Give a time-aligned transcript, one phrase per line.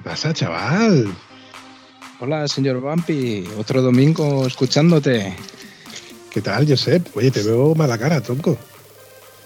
[0.00, 1.14] ¿Qué pasa, chaval?
[2.20, 3.44] Hola, señor Vampi.
[3.58, 5.36] Otro domingo escuchándote.
[6.30, 7.14] ¿Qué tal, Josep?
[7.14, 8.56] Oye, te veo mala cara, tronco.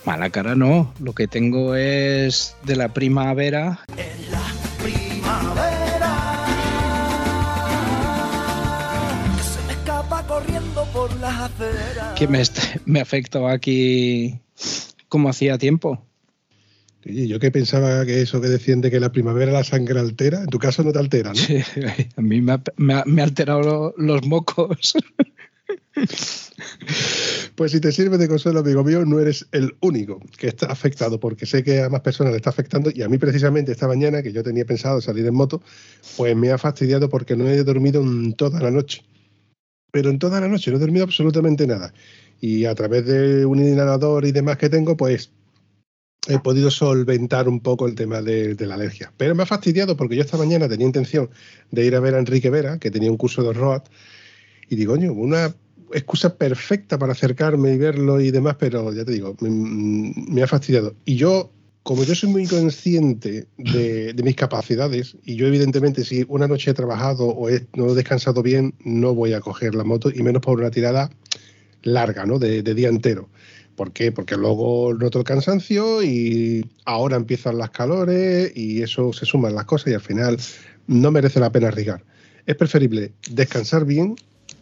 [0.04, 0.94] Mala cara no.
[1.00, 3.80] Lo que tengo es de la primavera.
[3.96, 4.44] En la
[4.80, 6.46] primavera
[9.36, 12.14] que se me escapa corriendo por las aceras.
[12.16, 12.44] Que me,
[12.84, 14.38] me afectó aquí
[15.08, 16.00] como hacía tiempo.
[17.04, 20.46] Yo que pensaba que eso que decían de que la primavera la sangre altera, en
[20.46, 21.34] tu caso no te altera, ¿no?
[21.36, 21.58] Sí,
[22.16, 24.94] a mí me ha, me ha- me ha alterado lo- los mocos.
[27.54, 31.20] Pues si te sirve de consuelo, amigo mío, no eres el único que está afectado,
[31.20, 34.22] porque sé que a más personas le está afectando y a mí precisamente esta mañana,
[34.22, 35.62] que yo tenía pensado salir en moto,
[36.16, 39.02] pues me ha fastidiado porque no he dormido en toda la noche.
[39.92, 41.94] Pero en toda la noche no he dormido absolutamente nada.
[42.40, 45.30] Y a través de un inhalador y demás que tengo, pues
[46.28, 49.12] he podido solventar un poco el tema de, la alergia.
[49.16, 51.30] Pero me ha fastidiado porque yo esta mañana tenía intención
[51.70, 53.82] de ir a ver a Enrique Vera, que tenía un curso de ROAD,
[54.68, 55.54] y digo, coño, una
[55.92, 60.94] excusa perfecta para acercarme y verlo y demás, pero ya te digo, me, ha fastidiado.
[61.04, 61.50] Y yo,
[61.82, 66.74] como yo soy muy consciente de, mis capacidades, y yo evidentemente si una noche he
[66.74, 70.40] trabajado o he, no he descansado bien, no voy a coger la moto, y menos
[70.40, 71.10] por una tirada
[71.82, 72.38] larga, ¿no?
[72.38, 73.28] De día entero.
[73.76, 74.12] ¿Por qué?
[74.12, 79.64] Porque luego noto el cansancio y ahora empiezan las calores y eso se suman las
[79.64, 80.38] cosas y al final
[80.86, 82.04] no merece la pena arriesgar.
[82.46, 84.16] Es preferible descansar bien,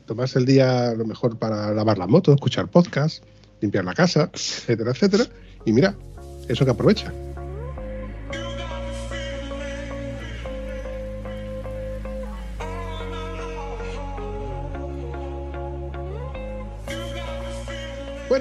[0.06, 3.23] tomarse el día a lo mejor para lavar la moto, escuchar podcast,
[3.61, 5.27] limpiar la casa, etcétera, etcétera.
[5.65, 5.94] Y mira,
[6.49, 7.12] eso que aprovecha.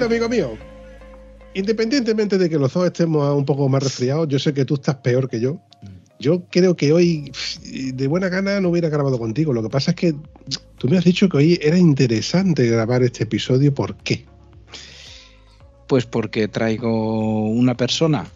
[0.06, 0.58] Amigo mío,
[1.54, 4.96] independientemente de que los dos estemos un poco más resfriados, yo sé que tú estás
[4.96, 5.60] peor que yo.
[6.20, 7.32] Yo creo que hoy,
[7.64, 9.54] de buena gana, no hubiera grabado contigo.
[9.54, 10.16] Lo que pasa es que
[10.78, 13.74] tú me has dicho que hoy era interesante grabar este episodio.
[13.74, 14.26] ¿Por qué?
[15.88, 18.28] Pues porque traigo una persona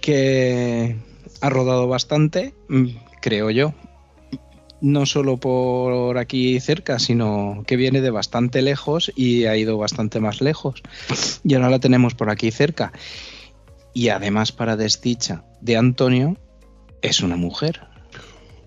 [0.00, 0.96] que
[1.40, 2.88] ha rodado bastante, mm,
[3.20, 3.74] creo yo.
[4.84, 10.20] No solo por aquí cerca, sino que viene de bastante lejos y ha ido bastante
[10.20, 10.82] más lejos.
[11.42, 12.92] Y ahora la tenemos por aquí cerca.
[13.94, 16.36] Y además, para desdicha de Antonio,
[17.00, 17.80] es una mujer.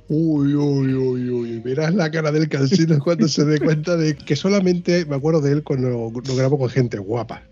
[0.09, 1.59] Uy, uy, uy, uy.
[1.59, 5.51] Verás la cara del cansino cuando se dé cuenta de que solamente me acuerdo de
[5.51, 7.43] él cuando lo grabo con gente guapa.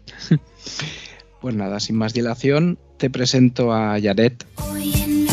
[1.40, 4.44] Pues nada, sin más dilación, te presento a Yaret.
[4.56, 5.25] Hoy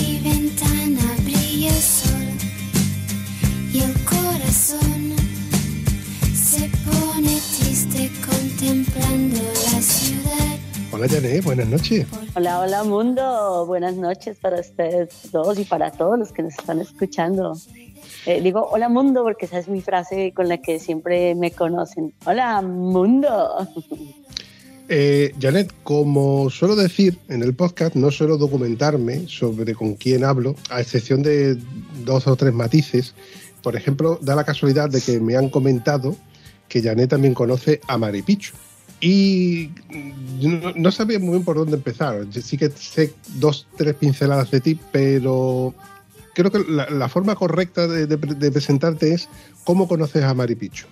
[11.03, 12.07] Hola, Janet, buenas noches.
[12.37, 13.67] Hola, hola mundo.
[13.67, 17.59] Buenas noches para ustedes dos y para todos los que nos están escuchando.
[18.25, 22.15] Eh, digo hola mundo porque esa es mi frase con la que siempre me conocen.
[22.25, 23.69] Hola mundo.
[24.89, 30.55] Eh, Janet, como suelo decir en el podcast, no suelo documentarme sobre con quién hablo,
[30.71, 31.57] a excepción de
[32.05, 33.15] dos o tres matices.
[33.63, 36.15] Por ejemplo, da la casualidad de que me han comentado
[36.69, 38.53] que Janet también conoce a Maripichu.
[39.05, 39.71] Y
[40.41, 42.25] no, no sabía muy bien por dónde empezar.
[42.31, 45.75] Sí que sé dos, tres pinceladas de ti, pero
[46.35, 49.29] creo que la, forma correcta de, de- de presentarte es
[49.65, 50.87] cómo conoces a Maripichu.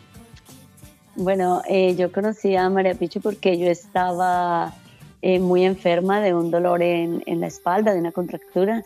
[1.15, 4.75] Bueno, eh, yo conocí a María Pichu porque yo estaba
[5.23, 8.83] eh, muy enferma de un dolor en, en la espalda, de una contractura.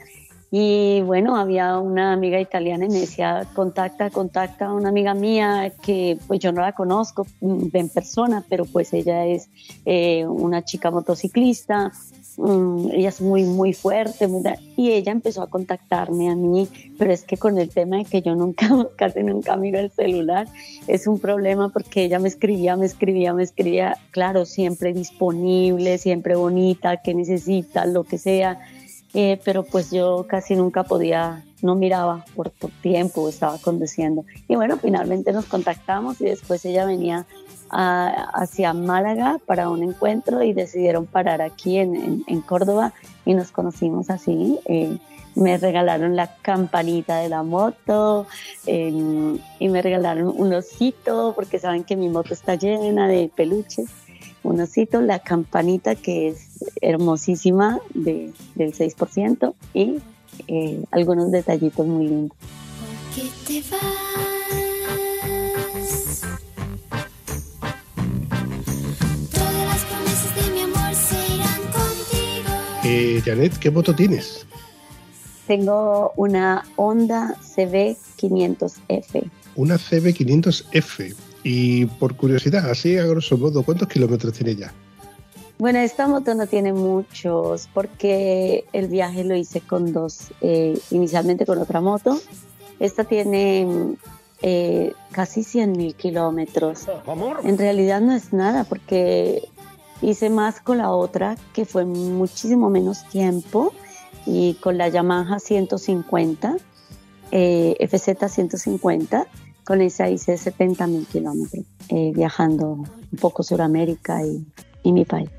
[0.56, 5.72] Y bueno, había una amiga italiana y me decía, contacta, contacta a una amiga mía
[5.82, 9.48] que pues yo no la conozco mm, en persona, pero pues ella es
[9.84, 11.90] eh, una chica motociclista,
[12.36, 14.28] mm, ella es muy, muy fuerte,
[14.76, 16.68] y ella empezó a contactarme a mí,
[17.00, 20.46] pero es que con el tema de que yo nunca, casi nunca miro el celular,
[20.86, 26.36] es un problema porque ella me escribía, me escribía, me escribía, claro, siempre disponible, siempre
[26.36, 28.60] bonita, que necesita, lo que sea,
[29.14, 34.24] eh, pero pues yo casi nunca podía no miraba por, por tiempo, estaba conduciendo.
[34.48, 37.24] Y bueno, finalmente nos contactamos y después ella venía
[37.70, 42.92] a- hacia Málaga para un encuentro y decidieron parar aquí en, Córdoba
[43.24, 44.58] y nos conocimos así.
[44.66, 44.98] Eh,
[45.34, 48.26] me regalaron la campanita de la moto
[48.66, 53.86] eh, y me regalaron un osito porque saben que mi moto está llena de peluches.
[54.44, 56.48] Un osito, la campanita que es
[56.82, 60.00] hermosísima de, del 6% y
[60.48, 62.36] eh, algunos detallitos muy lindos.
[62.38, 63.80] ¿Por qué te vas?
[69.32, 72.50] Todas las promesas de mi amor se irán contigo.
[72.84, 74.46] Eh, Janet, ¿qué moto tienes?
[75.46, 79.30] Tengo una Honda CB500F.
[79.56, 81.14] Una CB500F.
[81.44, 84.72] Y por curiosidad, así a grosso modo, ¿cuántos kilómetros tiene ya?
[85.58, 91.46] Bueno, esta moto no tiene muchos porque el viaje lo hice con dos, eh, inicialmente
[91.46, 92.18] con otra moto.
[92.80, 93.94] Esta tiene
[94.42, 96.86] eh, casi 100 mil kilómetros.
[97.44, 99.48] En realidad no es nada porque
[100.02, 103.72] hice más con la otra que fue muchísimo menos tiempo
[104.26, 106.56] y con la Yamaha 150,
[107.30, 109.26] eh, FZ 150,
[109.64, 114.44] con esa hice 70 mil kilómetros eh, viajando un poco Sudamérica y,
[114.82, 115.30] y mi país.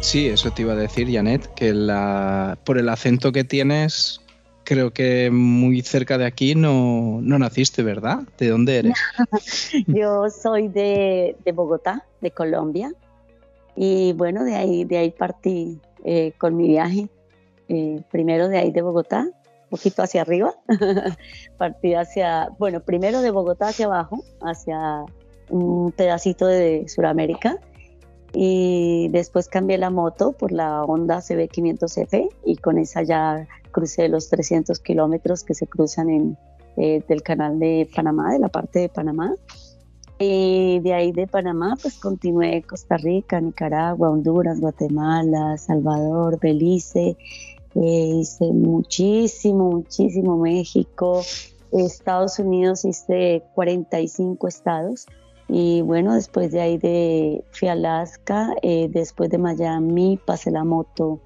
[0.00, 4.22] Sí, eso te iba a decir, Janet, que la, por el acento que tienes,
[4.68, 8.24] creo que muy cerca de aquí no, no naciste, ¿verdad?
[8.36, 8.98] ¿De dónde eres?
[9.86, 12.92] Yo soy de, de Bogotá, de Colombia,
[13.74, 17.08] y bueno, de ahí, de ahí partí eh, con mi viaje.
[17.70, 20.54] Eh, primero de ahí de Bogotá, un poquito hacia arriba,
[21.56, 25.06] partí hacia, bueno, primero de Bogotá hacia abajo, hacia
[25.48, 27.58] un pedacito de Sudamérica,
[28.32, 34.28] y después cambié la moto por la Honda CB500F y con esa ya crucé los
[34.28, 36.38] 300 kilómetros que se cruzan en,
[36.76, 39.34] eh, del canal de Panamá, de la parte de Panamá.
[40.20, 47.16] Y de ahí de Panamá, pues continué Costa Rica, Nicaragua, Honduras, Guatemala, Salvador, Belice.
[47.76, 51.22] Eh, hice muchísimo, muchísimo México.
[51.70, 55.06] Estados Unidos hice 45 estados.
[55.48, 60.64] Y bueno, después de ahí de, fui a Alaska, eh, después de Miami pasé la
[60.64, 61.20] moto,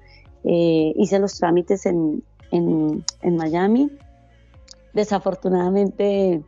[0.45, 3.91] eh, hice los trámites en, en, en Miami.
[4.93, 6.41] Desafortunadamente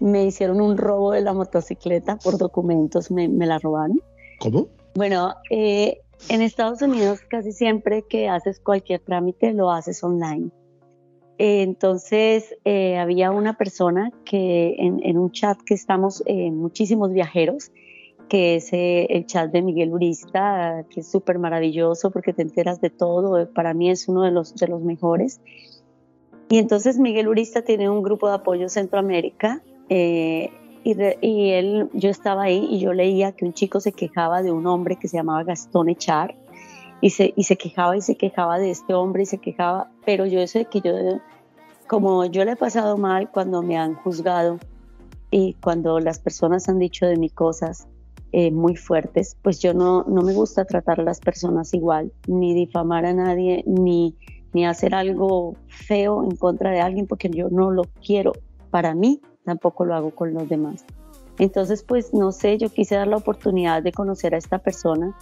[0.00, 4.02] me hicieron un robo de la motocicleta por documentos, me, me la robaron.
[4.40, 4.66] ¿Cómo?
[4.94, 10.50] Bueno, eh, en Estados Unidos casi siempre que haces cualquier trámite lo haces online.
[11.38, 17.72] Eh, Entonces eh, había una persona que en, un chat que estamos eh, muchísimos viajeros,
[18.28, 22.80] que es eh, el chat de Miguel Urista, que es súper maravilloso porque te enteras
[22.80, 23.38] de todo.
[23.38, 25.40] eh, Para mí es uno de los, mejores.
[26.48, 30.50] Y entonces Miguel Urista tiene un grupo de apoyo Centroamérica y,
[31.94, 35.08] yo estaba ahí y yo leía que un chico se quejaba de un hombre que
[35.08, 36.36] se llamaba Gastón Echar
[37.00, 40.26] y se, y se quejaba y se quejaba de este hombre y se quejaba, pero
[40.26, 40.92] yo sé que yo,
[41.86, 44.58] como yo le he pasado mal cuando me han juzgado
[45.30, 47.86] y cuando las personas han dicho de mí cosas
[48.32, 52.54] eh, muy fuertes, pues yo no, no me gusta tratar a las personas igual, ni
[52.54, 54.16] difamar a nadie, ni,
[54.52, 58.32] ni hacer algo feo en contra de alguien, porque yo no lo quiero
[58.70, 60.84] para mí, tampoco lo hago con los demás.
[61.38, 65.16] Entonces, pues no sé, yo quise dar la oportunidad de conocer a esta persona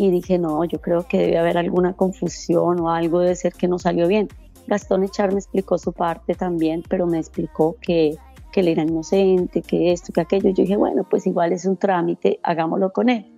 [0.00, 3.68] y dije, no, yo creo que debe haber alguna confusión o algo debe ser que
[3.68, 4.28] no salió bien.
[4.66, 8.16] Gastón Echar me explicó su parte también, pero me explicó que,
[8.50, 10.48] que él era inocente, que esto, que aquello.
[10.48, 13.30] Yo dije, bueno, pues igual es un trámite, hagámoslo con él.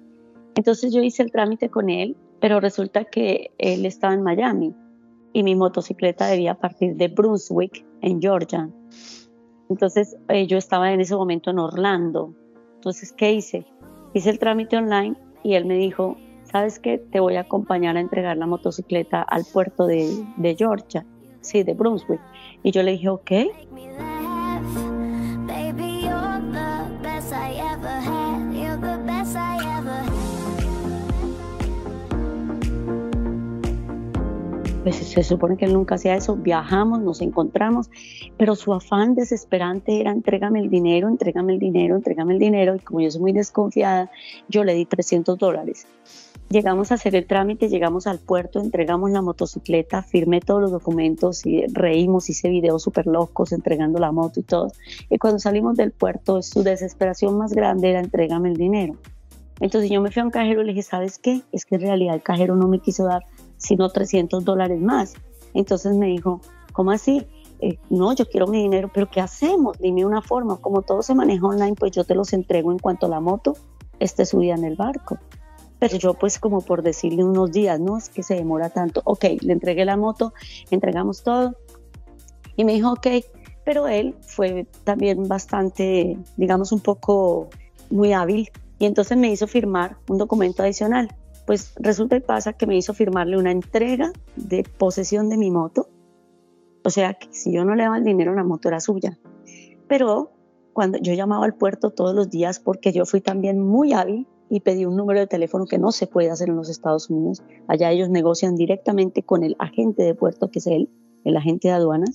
[0.55, 4.73] Entonces yo hice el trámite con él, pero resulta que él estaba en Miami
[5.33, 8.71] y mi motocicleta debía partir de Brunswick, en Georgia.
[9.69, 12.37] Entonces eh, yo estaba en ese momento en Orlando.
[12.77, 13.67] Entonces, ¿qué hice?
[14.15, 16.17] Hice el trámite online y él me dijo,
[16.53, 16.99] ¿sabes qué?
[16.99, 21.05] Te voy a acompañar a entregar la motocicleta al puerto de, de Georgia,
[21.41, 22.21] sí, de Brunswick.
[22.63, 23.31] Y yo le dije, ok.
[34.83, 36.35] Pues se supone que él nunca hacía eso.
[36.35, 37.89] Viajamos, nos encontramos,
[38.37, 42.75] pero su afán desesperante era entrégame el dinero, entrégame el dinero, entrégame el dinero.
[42.75, 44.11] Y como yo soy muy desconfiada,
[44.49, 45.87] yo le di 300 dólares.
[46.53, 51.47] Llegamos a hacer el trámite, llegamos al puerto, entregamos la motocicleta, firmé todos los documentos
[51.47, 54.71] y reímos, hice videos súper locos entregando la moto y todo.
[55.09, 58.97] Y cuando salimos del puerto, su desesperación más grande era entrégame el dinero.
[59.61, 61.41] Entonces yo me fui a un cajero y le dije, ¿sabes qué?
[61.53, 63.25] Es que en realidad el cajero no me quiso dar
[63.57, 65.15] sino 300 dólares más.
[65.55, 66.43] Entonces me dijo,
[66.75, 67.27] ¿cómo así?
[67.61, 69.79] Eh, no, yo quiero mi dinero, pero ¿qué hacemos?
[69.79, 70.59] Dime una forma.
[70.59, 73.57] Como todo se maneja online, pues yo te los entrego en cuanto la moto
[74.01, 75.17] esté subida en el barco.
[75.83, 79.03] Pero yo pues como por decirle unos días, no es que se demora tanto.
[79.05, 80.33] Ok, le entregué la moto,
[80.71, 81.57] entregamos todo
[82.55, 83.09] y me dijo, ok,
[83.65, 87.51] pero él fue también bastante, digamos, un poco
[87.91, 88.49] muy hábil
[88.79, 91.13] y entonces me hizo firmar un documento adicional.
[91.49, 95.89] Pues resulta y pasa que me hizo firmarle una entrega de posesión de mi moto.
[96.85, 99.19] O sea, que si yo no le daba el dinero, la moto era suya.
[99.89, 100.31] Pero
[100.75, 104.61] cuando yo llamaba al puerto todos los días, porque yo fui también muy hábil, y
[104.61, 107.43] pedí un número de teléfono que no se puede hacer en los Estados Unidos.
[107.69, 110.91] Allá ellos negocian directamente con el agente de puerto, que es él,
[111.25, 112.11] el agente de aduanas,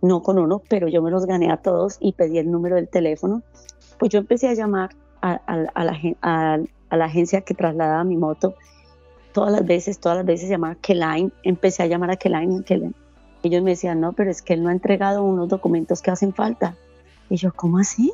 [0.00, 2.88] no con uno, pero yo me los gané a todos y pedí el número del
[2.88, 3.42] teléfono.
[3.98, 5.40] Pues yo empecé a llamar a,
[5.82, 8.54] la, agencia que trasladaba mi moto
[9.32, 12.94] todas las veces, todas las veces llamaba Keline, empecé a llamar a Keline, Keline.
[13.42, 16.32] Ellos me decían, no, pero es que él no ha entregado unos documentos que hacen
[16.34, 16.76] falta.
[17.28, 18.12] Y yo, ¿cómo así?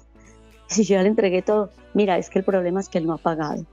[0.68, 3.14] Si yo ya le entregué todo, mira, es que el problema es que él no
[3.14, 3.64] ha pagado.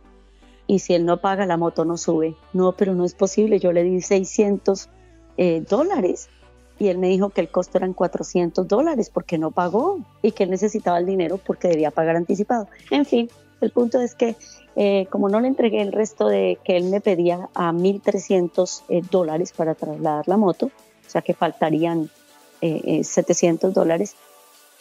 [0.68, 2.36] Y si él no paga, la moto no sube.
[2.54, 3.60] No, pero no es posible.
[3.60, 4.90] Yo le di 600
[5.38, 6.30] eh, dólares
[6.80, 10.44] y él me dijo que el costo eran 400 dólares porque no pagó y que
[10.44, 12.68] él necesitaba el dinero porque debía pagar anticipado.
[12.92, 13.30] En fin,
[13.62, 14.36] el punto es que
[14.76, 19.02] eh, como no le entregué el resto de que él me pedía a 1.300 eh,
[19.12, 22.10] dólares para trasladar la moto, o sea que faltarían
[22.62, 24.16] 700 dólares,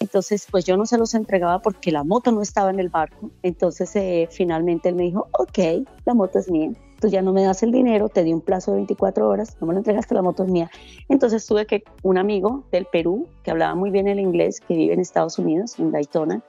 [0.03, 3.31] entonces, pues yo no se los entregaba porque la moto no estaba en el barco.
[3.45, 6.73] Entonces, eh, finalmente él me dijo, ok, la moto es mía.
[7.01, 9.69] Tú ya no me das el dinero, te di un plazo de 24 horas, no
[9.69, 10.73] me lo entregaste, la moto es mía.
[11.09, 14.93] Entonces tuve que un amigo del Perú, que hablaba muy bien el inglés, que vive
[14.93, 16.43] en Estados Unidos, en Daytona,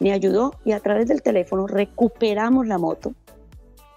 [0.00, 3.14] me ayudó y a través del teléfono recuperamos la moto.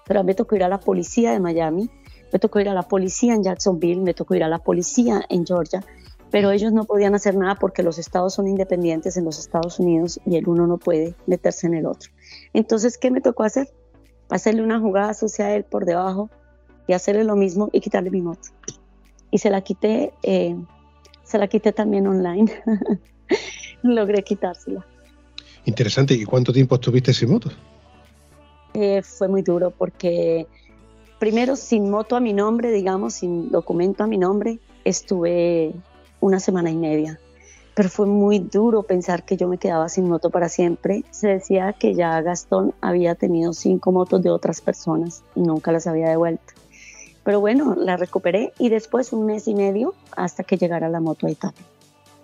[0.06, 1.90] Pero me tocó ir a la policía de Miami,
[2.32, 5.44] me tocó ir a la policía en Jacksonville, me tocó ir a la policía en
[5.44, 5.84] Georgia
[6.30, 10.20] pero ellos no podían hacer nada porque los estados son independientes en los Estados Unidos
[10.24, 12.10] y el uno no puede meterse en el otro.
[12.52, 13.68] Entonces, ¿qué me tocó hacer?
[14.28, 16.30] Hacerle una jugada sucia a él por debajo
[16.86, 18.50] y hacerle lo mismo y quitarle mi moto.
[19.30, 20.56] Y se la quité, eh,
[21.24, 22.50] se la quité también online.
[23.82, 24.86] Logré quitársela.
[25.64, 26.14] Interesante.
[26.14, 27.50] ¿Y cuánto tiempo estuviste sin moto?
[28.74, 30.46] Eh, fue muy duro porque
[31.18, 35.74] primero sin moto a mi nombre, digamos, sin documento a mi nombre, estuve
[36.20, 37.18] una semana y media.
[37.74, 41.04] Pero fue muy duro pensar que yo me quedaba sin moto para siempre.
[41.10, 45.86] Se decía que ya Gastón había tenido cinco motos de otras personas y nunca las
[45.86, 46.52] había devuelto.
[47.24, 51.26] Pero bueno, la recuperé y después un mes y medio hasta que llegara la moto
[51.26, 51.62] a Italia.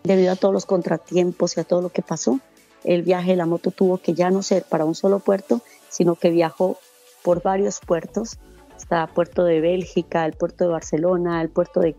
[0.02, 2.40] Debido a todos los contratiempos y a todo lo que pasó,
[2.84, 6.14] el viaje de la moto tuvo que ya no ser para un solo puerto, sino
[6.14, 6.78] que viajó
[7.22, 8.38] por varios puertos
[8.76, 11.94] hasta puerto de Bélgica, el puerto de Barcelona, el puerto de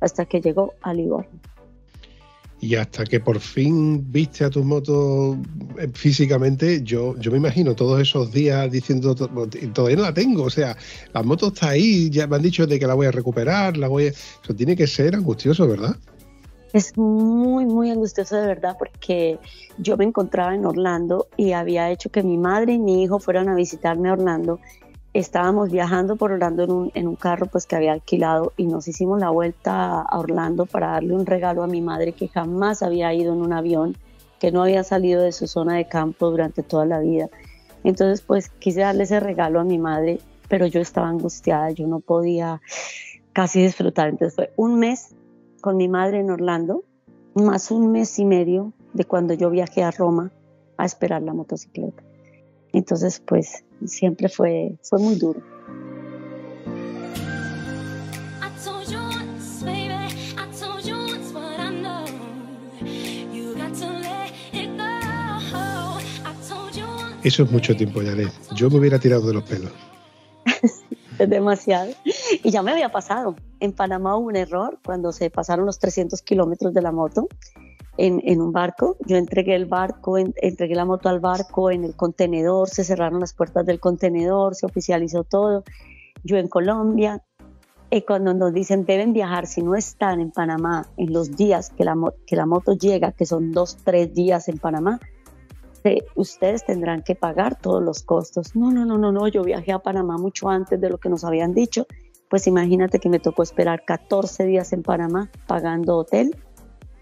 [0.00, 1.30] hasta que llegó a Livorno.
[2.60, 5.38] Y hasta que por fin viste a tu moto
[5.78, 10.50] eh, físicamente, yo, yo me imagino todos esos días diciendo, todavía no la tengo, o
[10.50, 10.76] sea,
[11.14, 13.86] la moto está ahí, ya me han dicho de que la voy a recuperar, la
[13.86, 14.08] voy a...
[14.08, 15.96] Eso tiene que ser angustioso, ¿verdad?
[16.72, 19.38] Es muy, muy angustioso de verdad porque
[19.78, 23.48] yo me encontraba en Orlando y había hecho que mi madre y mi hijo fueran
[23.48, 24.58] a visitarme a Orlando
[25.14, 28.88] estábamos viajando por Orlando en un, en un, carro pues que había alquilado y nos
[28.88, 33.12] hicimos la vuelta a Orlando para darle un regalo a mi madre que jamás había
[33.14, 33.96] ido en un avión,
[34.38, 37.28] que no había salido de su zona de campo durante toda la vida.
[37.84, 42.00] Entonces pues quise darle ese regalo a mi madre, pero yo estaba angustiada, yo no
[42.00, 42.60] podía
[43.32, 44.08] casi disfrutar.
[44.08, 45.14] Entonces fue un mes
[45.60, 46.84] con mi madre en Orlando,
[47.34, 50.32] más un mes y medio de cuando yo viajé a Roma
[50.76, 52.07] a esperar la motocicleta.
[52.72, 55.40] Entonces, pues siempre fue, fue muy duro.
[67.24, 68.32] Eso es mucho tiempo, Janet.
[68.54, 69.72] Yo me hubiera tirado de los pelos.
[71.18, 71.92] es demasiado.
[72.42, 73.36] Y ya me había pasado.
[73.60, 77.28] En Panamá hubo un error cuando se pasaron los 300 kilómetros de la moto
[77.98, 78.96] en, un barco.
[79.06, 83.34] Yo entregué el barco, entregué la moto al barco en el contenedor, se cerraron las
[83.34, 85.64] puertas del contenedor, se oficializó todo.
[86.22, 87.22] Yo en Colombia,
[87.90, 91.84] y cuando nos dicen deben viajar, si no están en Panamá en los días que
[91.84, 91.96] la,
[92.26, 95.00] que la moto llega, que son dos, tres días en Panamá,
[95.82, 98.54] "Te- ustedes tendrán que pagar todos los costos.
[98.56, 101.24] No, no, no, no, no, yo viajé a Panamá mucho antes de lo que nos
[101.24, 101.86] habían dicho.
[102.28, 106.36] Pues imagínate que me tocó esperar 14 días en Panamá pagando hotel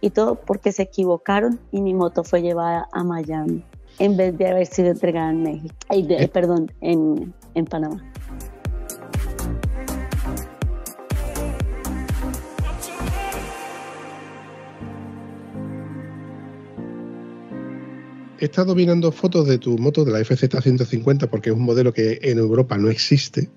[0.01, 3.65] y todo porque se equivocaron y mi moto fue llevada a Miami
[3.99, 6.29] en vez de haber sido entregada en México, ay, de- Eh.
[6.29, 8.05] perdón, en, en Panamá.
[18.39, 22.19] He estado mirando fotos de tu moto, de la FZ150, porque es un modelo que
[22.23, 23.49] en Europa no existe.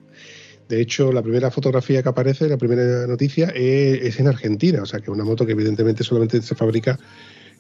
[0.68, 4.82] De hecho, la primera fotografía que aparece, la primera noticia, es, es en Argentina.
[4.84, 7.00] O sea, que es una moto que evidentemente solamente se fabrica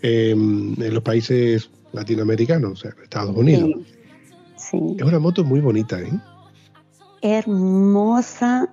[0.01, 3.71] eh, en los países latinoamericanos, o sea, Estados Unidos.
[4.55, 4.95] Sí, sí.
[4.97, 6.11] Es una moto muy bonita, ¿eh?
[7.21, 8.69] hermosa.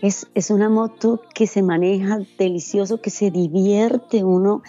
[0.00, 4.62] Es, es una moto que se maneja delicioso, que se divierte uno.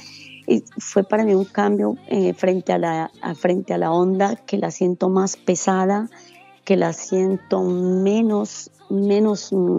[0.47, 4.35] Y fue para mí un cambio eh, frente, a la, a- frente a la Honda,
[4.35, 6.09] que la siento más pesada,
[6.63, 9.77] que la siento menos, menos, mm,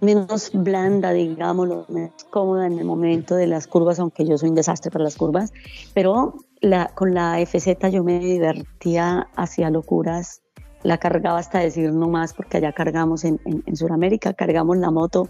[0.00, 4.54] menos blanda, digámoslo, menos cómoda en el momento de las curvas, aunque yo soy un
[4.54, 5.52] desastre para las curvas.
[5.94, 10.42] Pero la, con la FZ yo me divertía, hacía locuras,
[10.82, 14.90] la cargaba hasta decir no más, porque allá cargamos en, en, en Sudamérica, cargamos la
[14.90, 15.28] moto,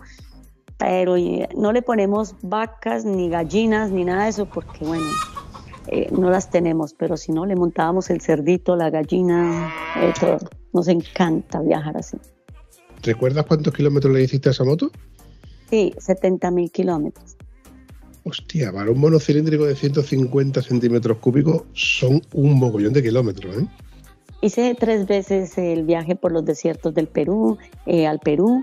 [0.78, 5.06] pero eh, no le ponemos vacas, ni gallinas, ni nada de eso, porque bueno,
[5.88, 10.38] eh, no las tenemos, pero si no, le montábamos el cerdito, la gallina, eh, todo.
[10.72, 12.16] Nos encanta viajar así.
[13.02, 14.90] ¿Recuerdas cuántos kilómetros le hiciste a esa moto?
[15.70, 17.36] Sí, 70 mil kilómetros.
[18.24, 23.66] Hostia, para un monocilíndrico de 150 centímetros cúbicos son un mogollón de kilómetros, ¿eh?
[24.40, 27.56] Hice tres veces el viaje por los desiertos del Perú,
[27.86, 28.62] eh, al Perú.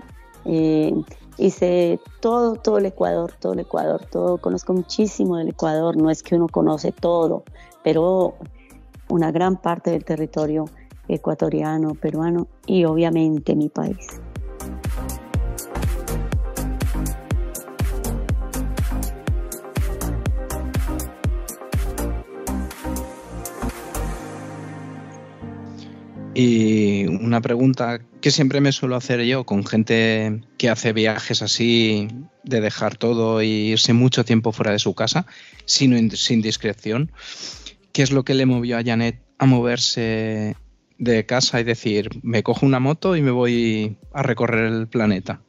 [1.38, 4.38] Hice todo, todo el Ecuador, todo el Ecuador, todo.
[4.38, 5.96] Conozco muchísimo del Ecuador.
[5.96, 7.44] No es que uno conoce todo,
[7.82, 8.34] pero
[9.08, 10.66] una gran parte del territorio
[11.08, 14.20] ecuatoriano, peruano y obviamente mi país.
[26.34, 32.08] Y una pregunta que siempre me suelo hacer yo con gente que hace viajes así,
[32.44, 35.26] de dejar todo y irse mucho tiempo fuera de su casa,
[35.66, 37.12] sino in- sin discreción.
[37.92, 40.56] ¿Qué es lo que le movió a Janet a moverse
[40.98, 45.42] de casa y decir, me cojo una moto y me voy a recorrer el planeta?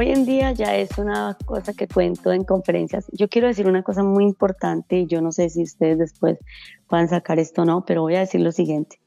[0.00, 3.04] Hoy en día ya es una cosa que cuento en conferencias.
[3.12, 6.38] Yo quiero decir una cosa muy importante y yo no sé si ustedes después
[6.88, 8.98] puedan sacar esto o no, pero voy a decir lo siguiente.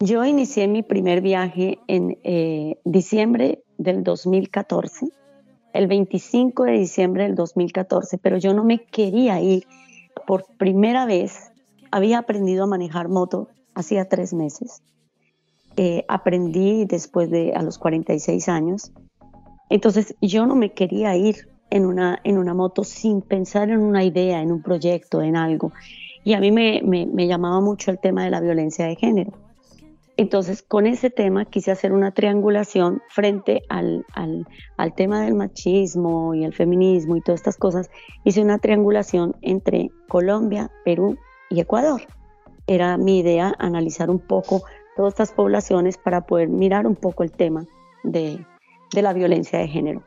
[0.00, 5.06] Yo inicié mi primer viaje en eh, diciembre del 2014,
[5.72, 9.68] el 25 de diciembre del 2014, pero yo no me quería ir.
[10.26, 11.52] Por primera vez
[11.92, 14.82] había aprendido a manejar moto hacía tres meses.
[15.76, 18.90] Eh, aprendí después de a los 46 años.
[19.70, 24.04] Entonces yo no me quería ir en una, en una moto sin pensar en una
[24.04, 25.72] idea, en un proyecto, en algo.
[26.24, 29.32] Y a mí me, me, llamaba mucho el tema de la violencia de género.
[30.16, 36.34] Entonces, con ese tema quise hacer una triangulación frente al, al, al, tema del machismo
[36.34, 37.88] y el feminismo y todas estas cosas.
[38.24, 41.16] Hice una triangulación entre Colombia, Perú
[41.50, 42.02] y Ecuador.
[42.66, 44.62] Era mi idea analizar un poco
[44.96, 47.64] todas estas poblaciones para poder mirar un poco el tema
[48.02, 48.44] de,
[48.92, 50.02] de la violencia de género.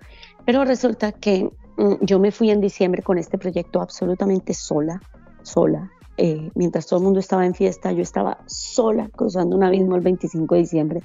[0.45, 5.01] Pero resulta que mm, yo me fui en diciembre con este proyecto absolutamente sola,
[5.43, 5.91] sola.
[6.17, 10.01] Eh, mientras todo el mundo estaba en fiesta, yo estaba sola cruzando un abismo el
[10.01, 11.01] 25 de diciembre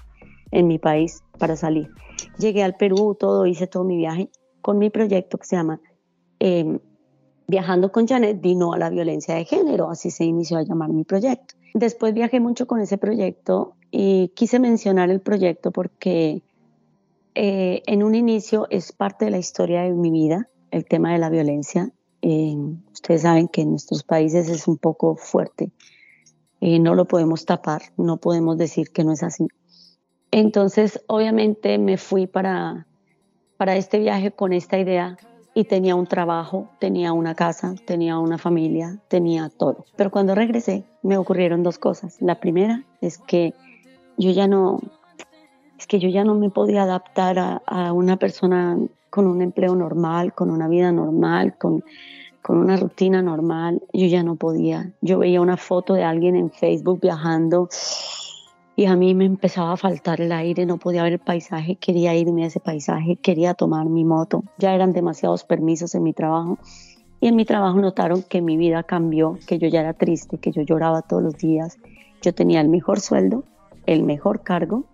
[0.50, 1.90] en mi país para salir.
[2.38, 4.30] Llegué al Perú, todo, hice todo mi viaje
[4.62, 5.80] con mi proyecto que se llama
[6.40, 6.78] eh,
[7.48, 11.04] Viajando con Janet, vino a la violencia de género, así se inició a llamar mi
[11.04, 11.54] proyecto.
[11.74, 16.42] Después viajé mucho con ese proyecto y quise mencionar el proyecto porque
[17.38, 21.18] eh, en un inicio es parte de la historia de mi vida, el tema de
[21.18, 21.92] la violencia.
[22.22, 22.56] Eh,
[22.90, 25.70] ustedes saben que en nuestros países es un poco fuerte.
[26.62, 29.48] Eh, no lo podemos tapar, no podemos decir que no es así.
[30.30, 32.86] Entonces, obviamente me fui para,
[33.58, 35.18] para este viaje con esta idea
[35.52, 39.84] y tenía un trabajo, tenía una casa, tenía una familia, tenía todo.
[39.94, 42.16] Pero cuando regresé me ocurrieron dos cosas.
[42.22, 43.52] La primera es que
[44.16, 44.80] yo ya no,
[45.78, 48.78] es que yo ya no me podía adaptar a, a, una persona
[49.10, 51.84] con un empleo normal, con una vida normal, con,
[52.42, 53.82] con una rutina normal.
[53.92, 54.92] Yo ya no podía.
[55.00, 57.68] Yo veía una foto de alguien en Facebook viajando
[58.78, 62.14] y a mí me empezaba a faltar el aire, no podía ver el paisaje, quería
[62.14, 64.44] irme a ese paisaje, quería tomar mi moto.
[64.58, 66.58] Ya eran demasiados permisos en mi trabajo
[67.20, 70.52] y en mi trabajo notaron que mi vida cambió, que yo ya era triste, que
[70.52, 71.78] yo lloraba todos los días.
[72.20, 73.44] Yo tenía el mejor sueldo,
[73.86, 74.84] el mejor cargo,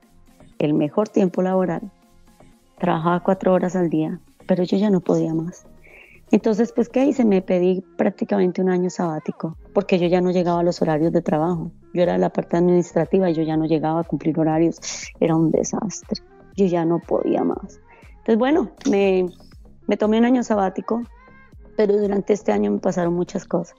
[0.64, 1.90] el mejor tiempo laboral.
[2.78, 5.66] Trabajaba cuatro horas al día, pero yo ya no podía más.
[6.32, 7.26] Entonces, pues, ¿qué hice?
[7.26, 11.20] Me pedí prácticamente un año sabático, porque yo ya no llegaba a los horarios de
[11.20, 11.70] trabajo.
[11.92, 14.80] Yo era la parte administrativa y yo ya no llegaba a cumplir horarios.
[15.20, 16.22] Era un desastre.
[16.56, 17.80] Yo ya no podía más.
[18.10, 19.26] Entonces, bueno, me,
[19.86, 21.02] me tomé un año sabático,
[21.76, 23.76] pero durante este año me pasaron muchas cosas.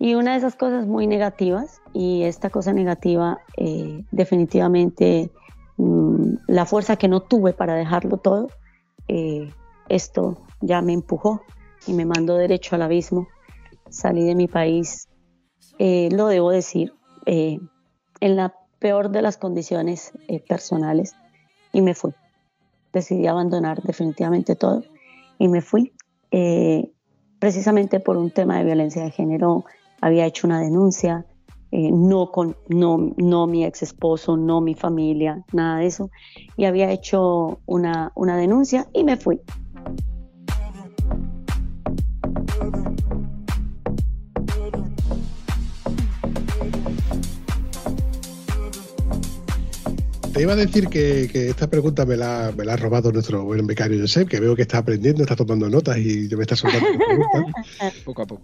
[0.00, 5.30] Y una de esas cosas muy negativas, y esta cosa negativa eh, definitivamente
[5.78, 8.48] mm, la fuerza que no tuve para dejarlo todo,
[9.08, 9.50] eh,
[9.88, 11.42] esto ya me empujó
[11.86, 13.26] y me mandó derecho al abismo.
[13.88, 15.08] Salí de mi país,
[15.78, 16.92] eh, lo debo decir,
[17.24, 17.58] eh,
[18.20, 20.12] en la peor de las condiciones
[20.46, 21.14] personales
[21.72, 22.12] y me fui.
[22.92, 24.82] Decidí abandonar definitivamente todo
[25.38, 25.92] y me fui.
[27.38, 29.64] precisamente por un tema de violencia de género
[30.00, 31.24] había hecho una denuncia,
[31.70, 36.10] no con no, no mi ex esposo, no mi familia, nada de eso,
[36.56, 39.40] y había hecho una, una denuncia y me fui.
[50.38, 53.66] Te iba a decir que, esta pregunta me la, me la, ha robado nuestro buen
[53.66, 56.86] becario Josep, que veo que está aprendiendo, está tomando notas y yo me está soltando
[56.96, 57.94] preguntas.
[58.04, 58.42] Poco a poco.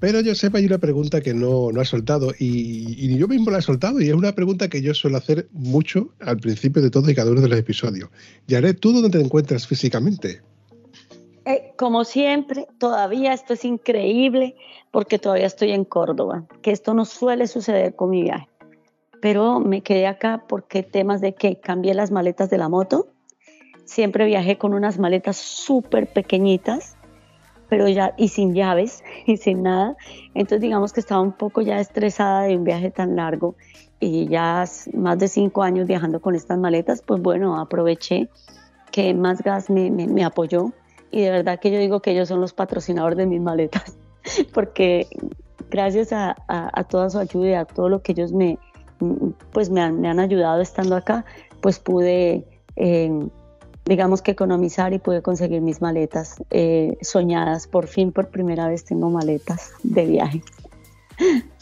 [0.00, 3.58] Pero Josep hay una pregunta que no, no ha soltado y, y, yo mismo la
[3.58, 7.08] he soltado y es una pregunta que yo suelo hacer mucho al principio de todos
[7.08, 8.10] y cada uno de los episodios.
[8.48, 10.42] Yaret, ¿tú dónde te encuentras físicamente?
[11.44, 14.56] Eh, como siempre, todavía esto es increíble
[14.90, 18.48] porque todavía estoy en Córdoba, que esto no suele suceder con mi viaje
[19.20, 23.08] pero me quedé acá porque temas de que cambié las maletas de la moto.
[23.84, 26.96] Siempre viajé con unas maletas súper pequeñitas,
[27.68, 29.96] pero ya y sin llaves y sin nada.
[30.34, 33.56] Entonces digamos que estaba un poco ya estresada de un viaje tan largo
[34.00, 38.28] y ya más de cinco años viajando con estas maletas, pues bueno, aproveché
[38.92, 40.72] que Más Gas me, me, apoyó
[41.10, 43.98] y de verdad que yo digo que ellos son los patrocinadores de mis maletas,
[44.54, 45.08] porque
[45.68, 48.58] gracias a, a, a toda su ayuda y a todo lo que ellos me,
[49.52, 51.24] pues me han, me han ayudado estando acá,
[51.60, 52.44] pues pude,
[52.76, 53.10] eh,
[53.84, 57.66] digamos que economizar y pude conseguir mis maletas eh, soñadas.
[57.66, 60.42] Por fin, por primera vez tengo maletas de viaje.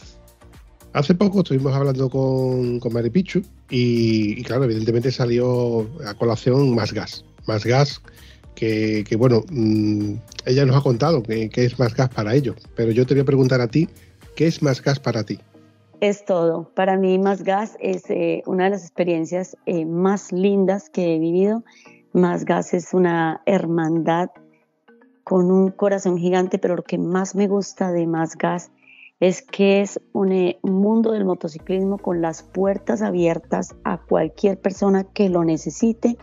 [0.92, 6.94] Hace poco estuvimos hablando con, con Mari Pichu y, claro, evidentemente salió a colación más
[6.94, 7.22] gas.
[7.46, 8.00] Más gas
[8.54, 10.14] que, bueno, mm,
[10.46, 12.56] ella nos ha contado que, que es más gas para ellos.
[12.74, 13.90] Pero yo te voy a preguntar a ti,
[14.36, 15.38] ¿qué es más gas para ti?
[16.00, 16.70] Es todo.
[16.74, 21.18] Para mí Más Gas es eh, una de las experiencias eh, más lindas que he
[21.18, 21.62] vivido.
[22.12, 24.30] Más Gas es una hermandad
[25.24, 28.70] con un corazón gigante, pero lo que más me gusta de Más Gas
[29.18, 35.04] es que es un, eh, mundo del motociclismo con las puertas abiertas a cualquier persona
[35.04, 36.16] que lo necesite,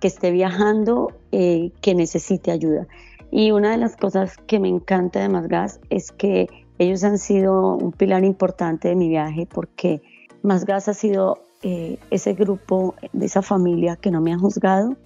[0.00, 2.86] que esté viajando, que necesite ayuda.
[3.30, 7.18] Y una de las cosas que me encanta de Más Gas es que ellos han
[7.18, 10.02] sido un pilar importante de mi viaje porque
[10.42, 14.96] Más Gas ha sido eh, ese grupo de esa familia que no me ha juzgado,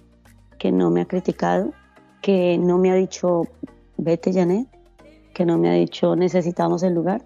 [0.57, 1.71] que no me ha criticado,
[2.21, 3.43] que no me ha dicho
[3.97, 4.67] vete Janet,
[5.33, 7.23] que no me ha dicho necesitamos el lugar,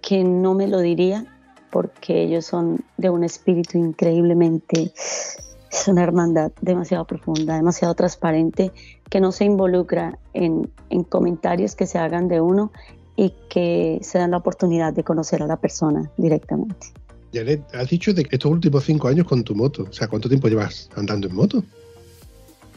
[0.00, 1.26] que no me lo diría
[1.70, 8.72] porque ellos son de un espíritu increíblemente, es una hermandad demasiado profunda, demasiado transparente,
[9.10, 12.72] que no se involucra en, en comentarios que se hagan de uno
[13.16, 16.88] y que se dan la oportunidad de conocer a la persona directamente.
[17.32, 20.48] Janet, has dicho de estos últimos cinco años con tu moto, o sea, ¿cuánto tiempo
[20.48, 21.62] llevas andando en moto?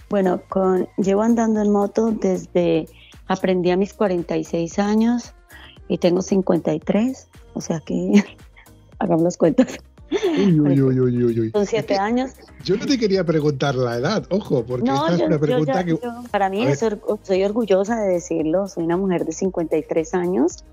[0.10, 2.88] Bueno, con, llevo andando en moto desde,
[3.28, 5.34] aprendí a mis 46 años
[5.88, 8.24] y tengo 53, o sea que
[9.00, 9.78] hagamos las cuentas.
[11.52, 12.32] Son siete años.
[12.64, 15.98] Yo no te quería preguntar la edad, ojo, porque esta es una pregunta que.
[16.32, 16.66] para mí,
[17.24, 18.68] soy orgullosa de decirlo.
[18.68, 20.64] Soy una mujer de 53 años,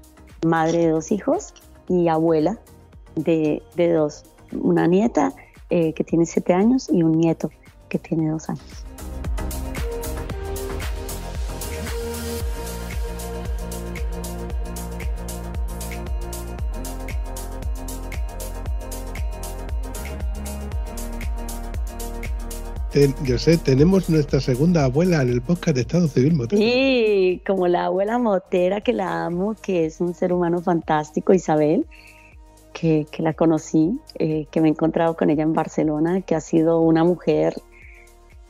[0.46, 1.55] madre de dos hijos
[1.88, 2.59] y abuela
[3.14, 4.25] de, de dos.
[4.53, 5.35] Una nieta
[5.70, 7.51] eh, que tiene siete años y un nieto
[7.88, 8.86] que tiene dos años.
[23.24, 26.61] Yo sé, tenemos nuestra segunda abuela en el podcast de Estado Civil Motero.
[26.61, 31.85] Sí, como la abuela Motera que la amo, que es un ser humano fantástico, Isabel,
[32.72, 36.40] que, que la conocí, eh, que me he encontrado con ella en Barcelona, que ha
[36.40, 37.54] sido una mujer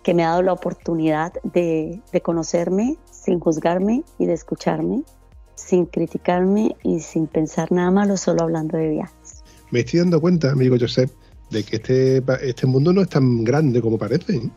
[0.04, 5.02] que me ha dado la oportunidad de, de conocerme sin juzgarme y de escucharme,
[5.56, 9.42] sin criticarme y sin pensar nada malo, solo hablando de viajes.
[9.72, 11.10] Me estoy dando cuenta, amigo Josep,
[11.50, 14.36] de que este, este mundo no es tan grande como parece.
[14.36, 14.50] ¿eh?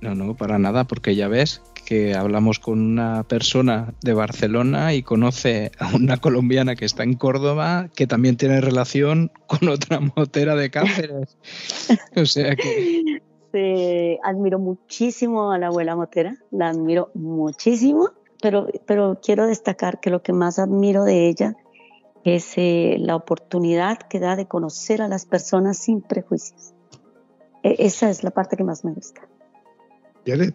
[0.00, 5.02] No, no, para nada, porque ya ves que hablamos con una persona de Barcelona y
[5.02, 10.56] conoce a una colombiana que está en Córdoba que también tiene relación con otra motera
[10.56, 11.38] de Cáceres.
[12.16, 13.22] o sea que...
[13.52, 18.10] Sí, admiro muchísimo a la abuela motera, la admiro muchísimo,
[18.42, 21.56] pero, pero quiero destacar que lo que más admiro de ella
[22.24, 26.72] es eh, la oportunidad que da de conocer a las personas sin prejuicios.
[27.62, 29.20] E- esa es la parte que más me gusta.
[30.26, 30.54] Janet,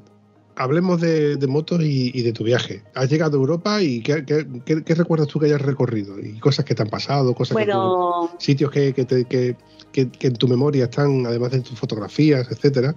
[0.55, 2.83] hablemos de, de motos y, y de tu viaje.
[2.95, 6.19] Has llegado a Europa y ¿qué, qué- qué- qué recuerdas tú que hayas recorrido?
[6.19, 9.55] Y cosas que te han pasado, cosas que Bueno, tú- sitios que, que, te- que-
[9.91, 12.95] que- que en tu memoria están, además de tus fotografías, etcétera.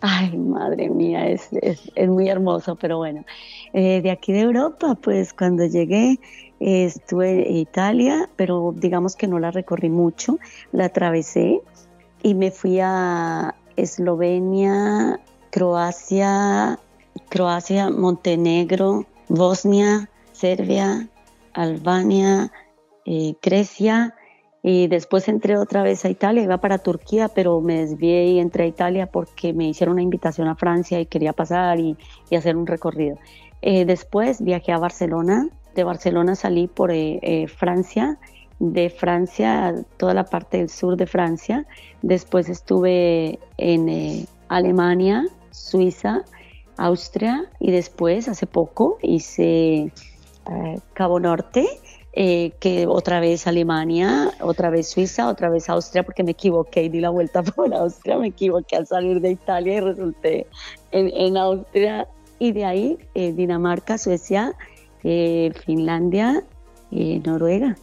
[0.00, 3.24] Ay, madre mía, es, es, es muy hermoso, pero bueno.
[3.72, 6.18] Eh, de aquí de Europa, pues cuando llegué
[6.60, 10.38] estuve en Italia, pero digamos que no la recorrí mucho,
[10.72, 11.60] la atravesé
[12.22, 16.78] y me fui a Eslovenia, Croacia,
[17.28, 21.08] Croacia, Montenegro, Bosnia, Serbia,
[21.52, 22.52] Albania,
[23.04, 24.14] eh, Grecia
[24.62, 28.64] y después entré otra vez a Italia, iba para Turquía, pero me desvié y entré
[28.64, 31.96] a Italia porque me hicieron una invitación a Francia y quería pasar y,
[32.36, 33.16] hacer un recorrido.
[33.62, 38.18] Eh, después viajé a Barcelona, de Barcelona salí por eh, eh, Francia,
[38.58, 41.66] de Francia, toda la parte del sur de Francia,
[42.02, 46.24] después estuve en eh, Alemania, Suiza,
[46.78, 49.92] Austria y después, hace poco, hice
[50.94, 51.66] Cabo Norte,
[52.12, 57.00] que otra vez Alemania, otra vez Suiza, otra vez Austria, porque me equivoqué y di
[57.00, 60.46] la vuelta por Austria, me equivoqué al salir de Italia y resulté
[60.92, 62.06] en, en Austria.
[62.38, 64.54] Y de ahí Dinamarca, Suecia,
[65.08, 66.42] eh, Finlandia,
[66.90, 67.76] eh, Noruega.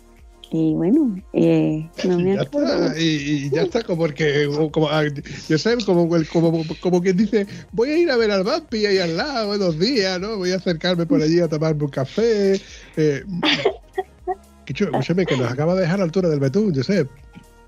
[0.51, 2.85] Y bueno, eh, no me ya acuerdo.
[2.85, 5.03] está, y, y ya está, como el que, como, ah,
[5.49, 8.85] yo sé, como, el- como, como quien dice, voy a ir a ver al Vampi
[8.85, 10.37] ahí al lado, buenos días, ¿no?
[10.37, 12.61] Voy a acercarme por allí a tomarme un café.
[12.97, 13.23] Eh,
[14.65, 17.09] que chulo, escúchame, que nos acaba de dejar a la altura del Betún, Josep.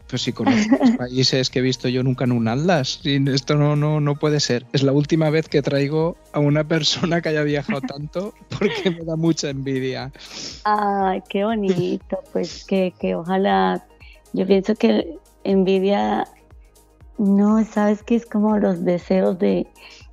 [0.09, 3.01] Pues si conozco los países que he visto yo nunca en un Atlas.
[3.03, 4.65] Esto no, no, no puede ser.
[4.73, 9.03] Es la última vez que traigo a una persona que haya viajado tanto porque me
[9.03, 10.11] da mucha envidia.
[10.63, 13.85] Ay, qué bonito, pues que, que ojalá,
[14.33, 16.27] yo pienso que envidia,
[17.17, 19.67] no, sabes que es como los deseos de,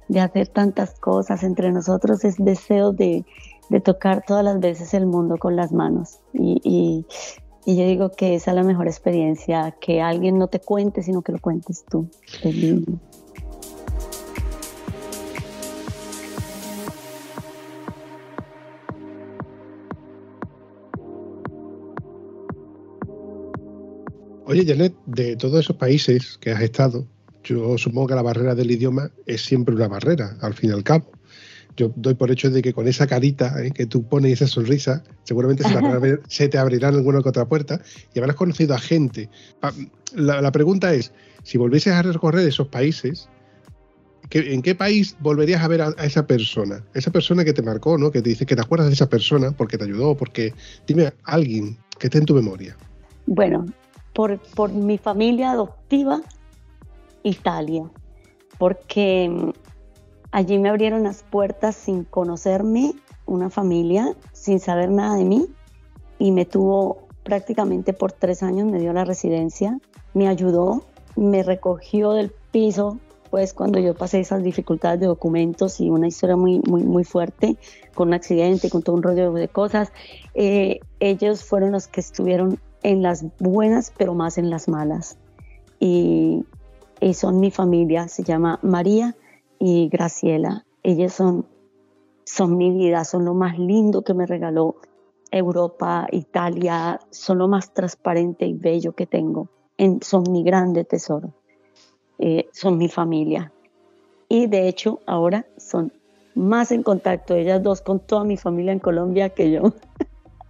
[0.08, 3.24] de hacer tantas cosas entre nosotros, es deseo de,
[3.68, 6.20] de tocar todas las veces el mundo con las manos.
[6.32, 7.06] Y, y,
[7.64, 11.22] y yo digo que esa es la mejor experiencia, que alguien no te cuente, sino
[11.22, 12.08] que lo cuentes tú.
[12.42, 12.98] Es lindo.
[24.44, 27.06] Oye, Janet, de todos esos países que has estado,
[27.44, 30.82] yo supongo que la barrera del idioma es siempre una barrera, al fin y al
[30.82, 31.10] cabo.
[31.76, 33.70] Yo doy por hecho de que con esa carita ¿eh?
[33.70, 37.80] que tú pones y esa sonrisa, seguramente se se te abrirán alguna que otra puerta
[38.14, 39.28] y habrás conocido a gente.
[40.14, 43.28] La, la pregunta es, si volvieses a recorrer esos países,
[44.28, 46.84] ¿qué- ¿en qué país volverías a ver a, a esa persona?
[46.94, 48.10] Esa persona que te marcó, ¿no?
[48.10, 50.52] Que te dice que te acuerdas de esa persona porque te ayudó, porque...
[50.86, 52.76] Dime a alguien que esté en tu memoria.
[53.26, 53.64] Bueno,
[54.12, 56.20] por, por mi familia adoptiva,
[57.22, 57.84] Italia,
[58.58, 59.50] porque mm,
[60.32, 62.94] allí me abrieron las puertas sin conocerme,
[63.26, 65.46] una familia, sin saber nada de mí,
[66.18, 69.78] y me tuvo prácticamente por tres años, me dio la residencia,
[70.14, 72.98] me ayudó, me recogió del piso,
[73.30, 77.56] pues cuando yo pasé esas dificultades de documentos y una historia muy, muy, muy fuerte,
[77.94, 79.92] con un accidente, con todo un rollo de cosas,
[80.34, 85.18] eh, ellos fueron los que estuvieron en las buenas, pero más en las malas.
[85.78, 86.44] Y,
[87.00, 89.14] y son mi familia, se llama María
[89.64, 90.64] y Graciela.
[90.82, 91.46] Ellas son,
[92.24, 94.74] son mi vida, son lo más lindo que me regaló
[95.30, 99.48] Europa, Italia, son lo más transparente y bello que tengo.
[99.78, 101.32] En- son mi grande tesoro.
[102.18, 103.52] Eh, son mi familia.
[104.28, 105.92] Y de hecho, ahora son
[106.34, 109.72] más en contacto ellas dos con toda mi familia en Colombia que yo.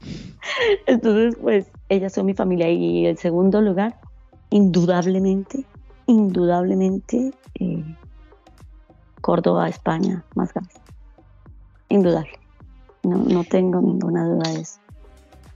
[0.87, 2.71] Entonces, pues, ellas son mi familia.
[2.71, 4.01] Y el segundo lugar,
[4.49, 5.67] indudablemente,
[6.07, 7.85] indudablemente, eh,
[9.23, 10.69] Córdoba, España, más gas.
[11.89, 12.39] Indudable.
[13.05, 14.79] No, no tengo ninguna duda de eso.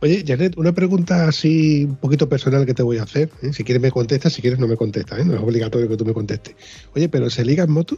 [0.00, 3.30] Oye, Janet, una pregunta así un poquito personal que te voy a hacer.
[3.42, 3.52] ¿eh?
[3.52, 5.24] Si quieres me contestas, si quieres no me contestas, ¿eh?
[5.24, 6.54] no es obligatorio que tú me contestes.
[6.94, 7.96] Oye, pero ¿se liga en moto?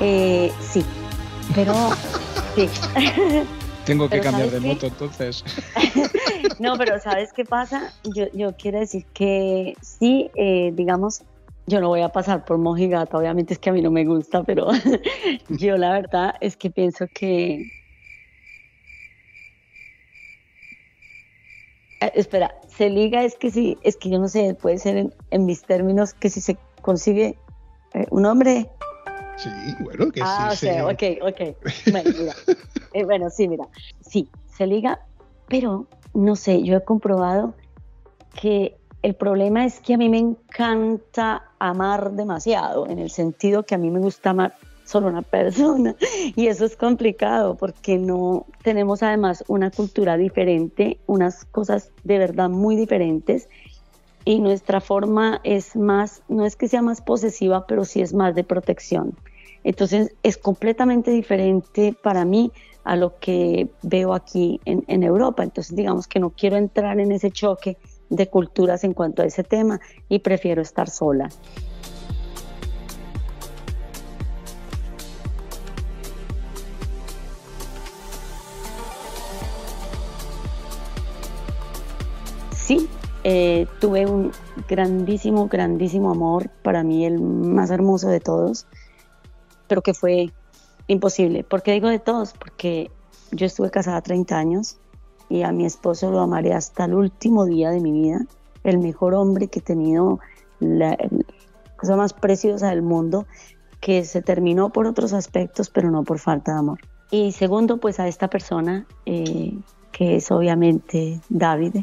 [0.00, 0.84] Eh, sí,
[1.54, 1.74] pero
[2.54, 2.68] sí.
[3.84, 5.44] Tengo que Pero cambiar de moto entonces.
[6.58, 7.92] No, pero ¿sabes qué pasa?
[8.14, 11.22] Yo, yo quiero decir que sí, eh, digamos,
[11.70, 14.42] yo no voy a pasar por mojigata, obviamente es que a mí no me gusta,
[14.44, 14.66] pero
[15.48, 17.66] yo la verdad es que pienso que...
[22.00, 25.14] Eh, espera, se liga es que sí, es que yo no sé, puede ser en,
[25.30, 27.36] en mis términos que si se consigue
[27.94, 28.70] eh, un hombre...
[29.36, 30.68] Sí, bueno, que Ah, sí.
[30.68, 31.56] o sea, se- ok, ok.
[31.90, 32.34] Bueno, mira.
[32.92, 33.68] Eh, bueno, sí, mira.
[34.00, 34.98] Sí, se liga,
[35.46, 37.54] pero no sé, yo he comprobado
[38.40, 43.74] que el problema es que a mí me encanta amar demasiado, en el sentido que
[43.74, 45.94] a mí me gusta amar solo una persona.
[46.36, 52.50] Y eso es complicado porque no tenemos además una cultura diferente, unas cosas de verdad
[52.50, 53.48] muy diferentes.
[54.24, 58.34] Y nuestra forma es más, no es que sea más posesiva, pero sí es más
[58.34, 59.16] de protección.
[59.64, 62.52] Entonces es completamente diferente para mí
[62.84, 65.42] a lo que veo aquí en, en Europa.
[65.42, 67.78] Entonces digamos que no quiero entrar en ese choque
[68.10, 71.30] de culturas en cuanto a ese tema y prefiero estar sola.
[82.54, 82.88] Sí,
[83.24, 84.32] eh, tuve un
[84.68, 88.66] grandísimo, grandísimo amor, para mí el más hermoso de todos,
[89.66, 90.32] pero que fue
[90.88, 91.44] imposible.
[91.44, 92.32] ¿Por qué digo de todos?
[92.32, 92.90] Porque
[93.32, 94.78] yo estuve casada 30 años
[95.30, 98.26] y a mi esposo lo amaré hasta el último día de mi vida,
[98.64, 100.20] el mejor hombre que he tenido,
[100.58, 101.24] la, la
[101.76, 103.26] cosa más preciosa del mundo,
[103.80, 106.80] que se terminó por otros aspectos, pero no por falta de amor.
[107.10, 109.54] Y segundo, pues a esta persona, eh,
[109.90, 111.76] que es obviamente David,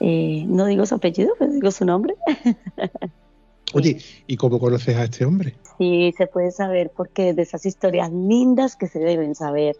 [0.00, 2.14] eh, no digo su apellido, pero digo su nombre.
[3.72, 5.56] Oye, ¿y cómo conoces a este hombre?
[5.78, 9.76] Sí, se puede saber porque de esas historias lindas que se deben saber.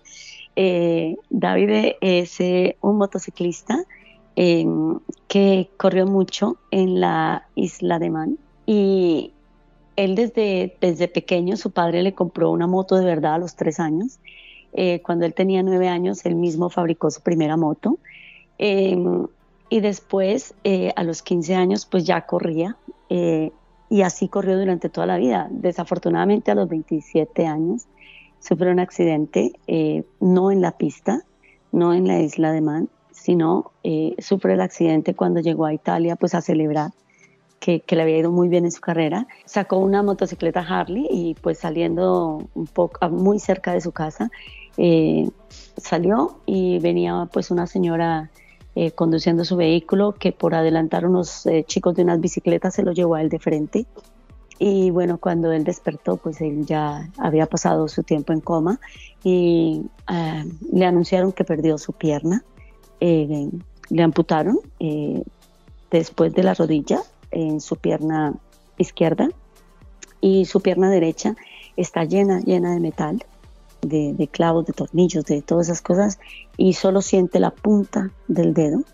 [0.56, 3.84] Eh, David es eh, un motociclista
[4.36, 4.66] eh,
[5.28, 9.32] que corrió mucho en la isla de Man y
[9.94, 13.78] él desde, desde pequeño, su padre le compró una moto de verdad a los tres
[13.78, 14.18] años.
[14.72, 17.98] Eh, cuando él tenía nueve años, él mismo fabricó su primera moto.
[18.58, 18.96] Eh,
[19.68, 20.54] y después,
[20.96, 22.76] a los 15 años, pues ya corría.
[23.08, 25.46] y así corrió durante toda la vida.
[25.50, 27.86] Desafortunadamente, a los 27 años,
[28.44, 31.22] sufrió un accidente, eh, no en la pista,
[31.72, 36.14] no en la isla de Man, sino eh, sufre el accidente cuando llegó a Italia
[36.16, 36.90] pues a celebrar
[37.58, 39.26] que, que, le había ido muy bien en su carrera.
[39.46, 44.30] Sacó una motocicleta Harley y pues saliendo un poco muy cerca de su casa,
[44.76, 45.30] eh,
[45.78, 48.30] salió y venía pues una señora
[48.74, 53.14] eh, conduciendo su vehículo que por adelantar unos chicos de unas bicicletas se lo llevó
[53.14, 53.86] a él de frente.
[54.58, 58.80] Y bueno, cuando él despertó, pues él ya había pasado su tiempo en coma
[59.22, 62.44] y uh, le anunciaron que perdió su pierna.
[63.00, 63.50] Eh,
[63.90, 65.22] le amputaron eh,
[65.90, 68.34] después de la rodilla en su pierna
[68.78, 69.28] izquierda
[70.20, 71.36] y su pierna derecha
[71.76, 73.24] está llena, llena de metal,
[73.82, 76.18] de, de, clavos, de tornillos, de todas esas cosas
[76.56, 78.84] y solo siente la punta del dedo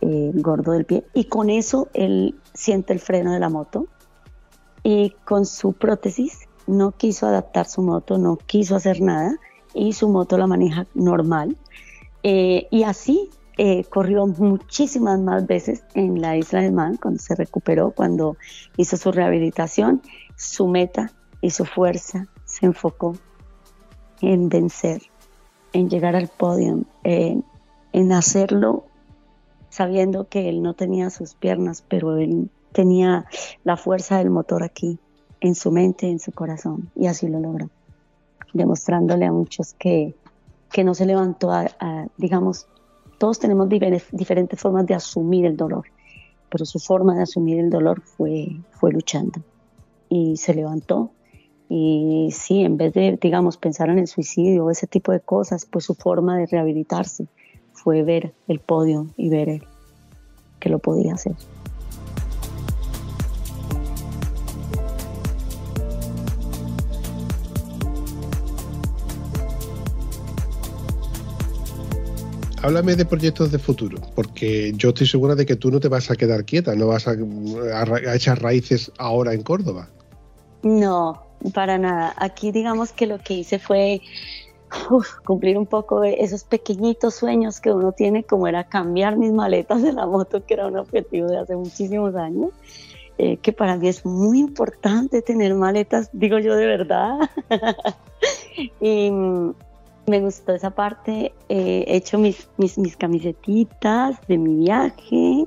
[0.00, 3.86] eh, gordo del pie y con eso él siente el freno de la moto
[4.82, 9.36] y con su prótesis no quiso adaptar su moto, no quiso hacer nada
[9.74, 11.56] y su moto la maneja normal.
[12.22, 17.34] Eh, y así eh, corrió muchísimas más veces en la isla del Man cuando se
[17.34, 18.36] recuperó, cuando
[18.76, 20.02] hizo su rehabilitación,
[20.36, 23.16] su meta y su fuerza se enfocó
[24.20, 25.02] en vencer,
[25.72, 28.84] en llegar al podio, en hacerlo
[29.72, 33.26] sabiendo que él no tenía sus piernas, pero él tenía
[33.64, 34.98] la fuerza del motor aquí,
[35.40, 37.68] en su mente, en su corazón, y así lo logró,
[38.52, 40.14] demostrándole a muchos que,
[40.70, 41.66] que no se levantó a,
[42.16, 42.66] digamos,
[43.18, 45.84] todos tenemos diferentes formas de asumir el dolor,
[46.48, 49.42] pero su forma de asumir el dolor fue, fue luchando,
[50.08, 51.10] y se levantó,
[51.68, 55.64] y sí, en vez de, digamos, pensar en el suicidio o ese tipo de cosas,
[55.64, 57.26] pues su forma de rehabilitarse
[57.72, 59.62] fue ver el podio y ver
[60.60, 61.34] que lo podía hacer.
[72.62, 76.10] Háblame de proyectos de futuro, porque yo estoy segura de que tú no te vas
[76.10, 79.88] a quedar quieta, no vas a, a, a echar raíces ahora en Córdoba.
[80.62, 82.14] No, para nada.
[82.16, 84.00] Aquí digamos que lo que hice fue
[84.90, 89.82] uf, cumplir un poco esos pequeñitos sueños que uno tiene, como era cambiar mis maletas
[89.82, 92.50] de la moto, que era un objetivo de hace muchísimos años.
[93.18, 97.18] eh, que para mí es muy importante tener maletas, digo yo de verdad.
[98.80, 99.10] y
[100.06, 101.34] me gustó esa parte.
[101.48, 105.46] eh, he hecho mis, mis, mis camisetitas de mi viaje,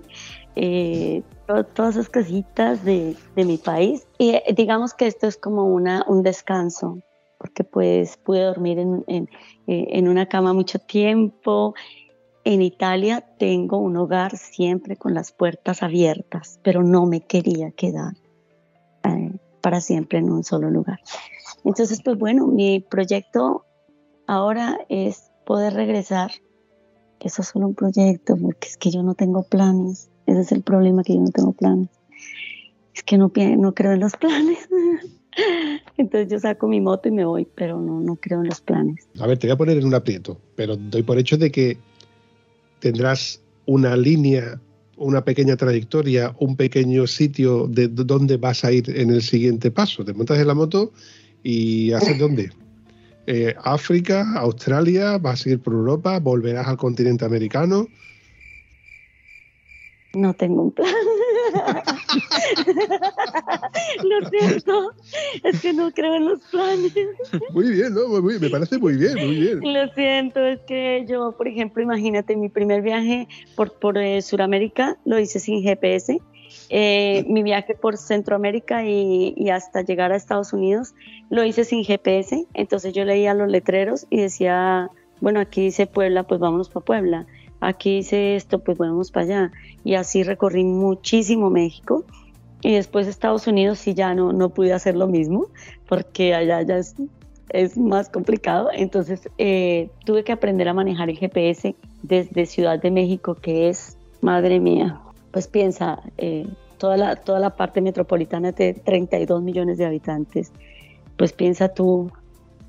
[0.56, 4.08] eh, to- todas esas cositas de, de mi país.
[4.18, 7.00] Y eh, digamos que esto es como una, un descanso,
[7.38, 9.04] porque pues pude dormir en,
[9.68, 11.74] en, una cama mucho tiempo.
[12.44, 18.14] En Italia tengo un hogar siempre con las puertas abiertas, pero no me quería quedar
[19.62, 21.00] para siempre en un solo lugar.
[21.64, 23.66] Entonces, pues bueno, mi proyecto
[24.28, 26.32] ahora es poder regresar.
[27.20, 30.10] Eso es solo un proyecto, porque es que yo no tengo planes.
[30.26, 31.90] Ese es el problema, que yo no tengo planes.
[32.94, 34.68] Es que no, no creo en los planes.
[35.98, 39.08] Entonces yo saco mi moto y me voy, pero no, no creo en los planes.
[39.20, 41.78] A ver, te voy a poner en un aprieto, pero doy por hecho de que
[42.80, 44.60] tendrás una línea,
[44.98, 50.06] una pequeña trayectoria, un pequeño sitio de dónde vas a ir en el siguiente paso.
[50.06, 50.92] Te montas en la moto
[51.44, 52.52] y ¿haces dónde?
[53.28, 57.88] Eh, África, Australia, vas a seguir por Europa, volverás al continente americano.
[60.14, 60.88] No tengo un plan.
[64.04, 64.94] Lo siento,
[65.44, 66.94] es que no creo en los planes.
[67.52, 68.08] Muy bien, ¿no?
[68.22, 69.60] Muy- me parece muy bien, muy bien.
[69.62, 74.98] Lo siento, es que yo, por ejemplo, imagínate, mi primer viaje por, por eh, Sudamérica
[75.06, 76.22] lo hice sin GPS.
[76.70, 80.94] Eh, mi viaje por Centroamérica y, hasta llegar a Estados Unidos
[81.30, 82.46] lo hice sin GPS.
[82.54, 84.90] Entonces yo leía los letreros y decía,
[85.22, 87.26] bueno, aquí dice Puebla, pues vámonos para Puebla.
[87.62, 89.52] Aquí dice esto, pues vamos para allá.
[89.84, 92.04] Y así recorrí muchísimo México.
[92.62, 95.48] Y después Estados Unidos sí ya no, no pude hacer lo mismo,
[95.88, 96.96] porque allá ya es
[97.50, 98.70] es más complicado.
[98.74, 103.98] Entonces eh, tuve que aprender a manejar el GPS desde Ciudad de México, que es,
[104.22, 105.02] madre mía,
[105.36, 110.54] pues piensa, eh, toda, la, toda la parte metropolitana de 32 millones de habitantes,
[111.18, 112.10] pues piensa tú,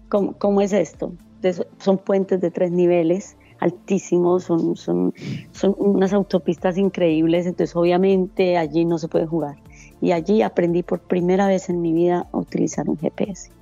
[0.09, 1.12] ¿cómo, cómo es esto?
[1.45, 5.14] Eso- son puentes de tres niveles altísimos, son, son,
[5.53, 9.55] son unas autopistas increíbles, entonces obviamente allí no se puede jugar.
[10.01, 13.53] Y allí aprendí por primera vez en mi vida a utilizar un GPS.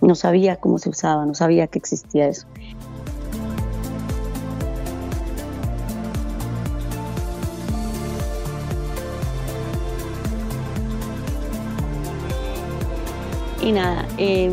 [0.00, 2.46] No sabía cómo se usaba, no sabía que existía eso.
[13.68, 14.50] Y nada, eh,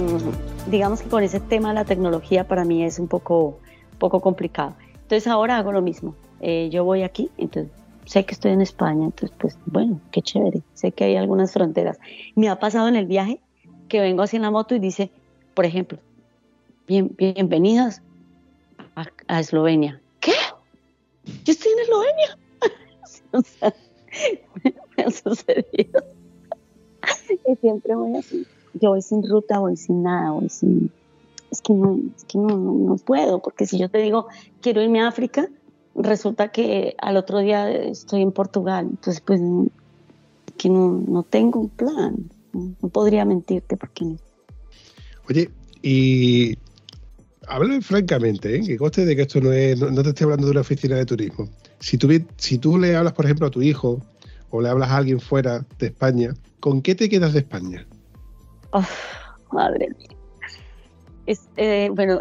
[0.69, 3.61] digamos que con ese tema de la tecnología para mí es un poco,
[3.97, 4.75] poco complicado.
[4.93, 6.17] Entonces ahora hago lo mismo.
[6.41, 7.71] Eh, yo voy aquí, entonces
[8.03, 10.63] sé que estoy en España, entonces pues bueno, qué chévere.
[10.73, 11.97] Sé que hay algunas fronteras.
[12.35, 13.39] Me ha pasado en el viaje
[13.87, 15.11] que vengo así en la moto y dice,
[15.53, 15.97] por ejemplo,
[16.85, 18.01] bien, bienvenidas
[18.97, 20.01] a, Eslovenia.
[20.19, 20.33] ¿Qué?
[21.45, 22.37] Yo estoy en Eslovenia.
[23.31, 23.73] o sea,
[24.97, 26.03] me ha sucedido.
[27.47, 28.45] y siempre voy así.
[28.81, 30.91] Yo voy sin ruta, voy sin nada, voy sin...
[31.51, 34.27] Es que no, es que no, no, puedo, porque si yo te digo,
[34.61, 35.49] quiero irme a África,
[35.95, 38.87] resulta que al otro día estoy en Portugal.
[38.89, 39.39] Entonces, pues,
[40.57, 42.29] que no, no tengo un plan.
[42.53, 44.17] No, podría mentirte porque no.
[45.29, 45.49] Oye,
[45.81, 46.57] y
[47.47, 48.61] habla francamente, ¿eh?
[48.61, 51.05] que conste de que esto no es, no, te estoy hablando de una oficina de
[51.05, 51.49] turismo.
[51.79, 54.01] Si tú, si tú le hablas, por ejemplo, a tu hijo
[54.49, 57.85] o le hablas a alguien fuera de España, ¿con qué te quedas de España?
[58.75, 58.91] Uf,
[59.53, 60.09] madre mía.
[61.25, 62.19] Es, eh, bueno,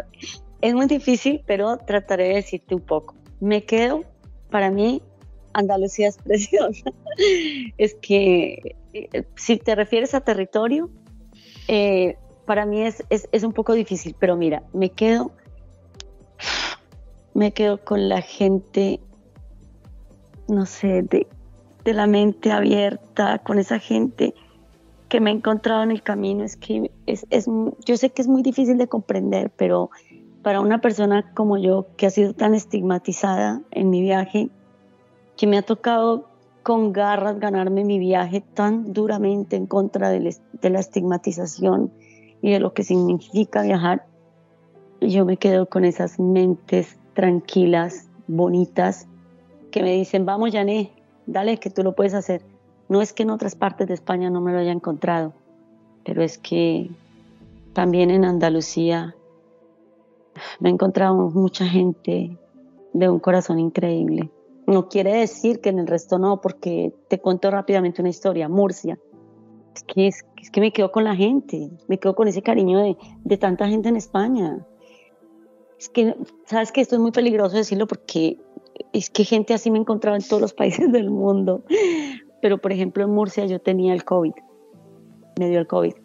[0.61, 3.15] es muy difícil, pero trataré de decirte un poco.
[3.41, 4.05] Me quedo,
[4.49, 5.01] para mí,
[5.53, 6.91] Andalucía es preciosa.
[7.77, 10.89] es que eh, si te refieres a territorio,
[11.67, 15.31] eh, para mí es, es, un poco difícil, pero mira, me quedo,
[17.33, 19.01] me quedo con la gente,
[20.47, 24.35] no sé, de la mente abierta, con esa gente
[25.09, 27.47] que me he encontrado en el camino es que es, es,
[27.85, 29.89] yo sé que es muy difícil de comprender, pero
[30.41, 34.49] para una persona como yo que ha sido tan estigmatizada en mi viaje,
[35.37, 36.29] que me ha tocado
[36.63, 41.91] con garras ganarme mi viaje tan duramente en contra de, de la estigmatización
[42.41, 44.05] y de lo que significa viajar,
[45.01, 49.07] yo me quedo con esas mentes tranquilas, bonitas,
[49.71, 50.91] que me dicen, vamos, Yané,
[51.25, 52.41] dale, que tú lo puedes hacer.
[52.87, 55.33] No es que en otras partes de España no me lo haya encontrado,
[56.03, 56.89] pero es que
[57.73, 59.15] también en Andalucía
[60.59, 62.37] me he encontrado mucha gente
[62.93, 64.29] de un corazón increíble.
[64.67, 68.49] No quiere decir que en el resto no, porque te cuento rápidamente una historia.
[68.49, 68.97] Murcia.
[69.75, 72.97] Es que, es, que me quedo con la gente, me quedo con ese cariño de,
[73.23, 74.65] de tanta gente en España.
[75.77, 76.15] Es que,
[76.45, 78.39] sabes que esto es muy peligroso decirlo porque
[78.93, 81.63] es que gente así me encontraba en todos los países del mundo.
[82.45, 84.33] Pero, por ejemplo, en Murcia yo tenía el COVID.
[85.39, 85.95] Me dio el COVID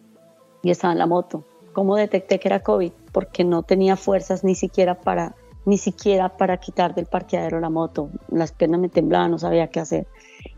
[0.63, 1.45] y estaba en la moto.
[1.71, 2.91] ¿Cómo detecté que era COVID?
[3.11, 5.35] Porque no tenía fuerzas ni siquiera para
[5.65, 8.09] ni siquiera para quitar del parqueadero la moto.
[8.31, 10.07] Las piernas me temblaban, no sabía qué hacer.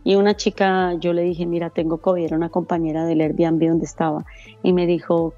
[0.05, 3.84] Y una chica, yo le dije, mira, tengo COVID, era una compañera del Airbnb donde
[3.84, 4.23] estaba,
[4.63, 5.34] y me dijo,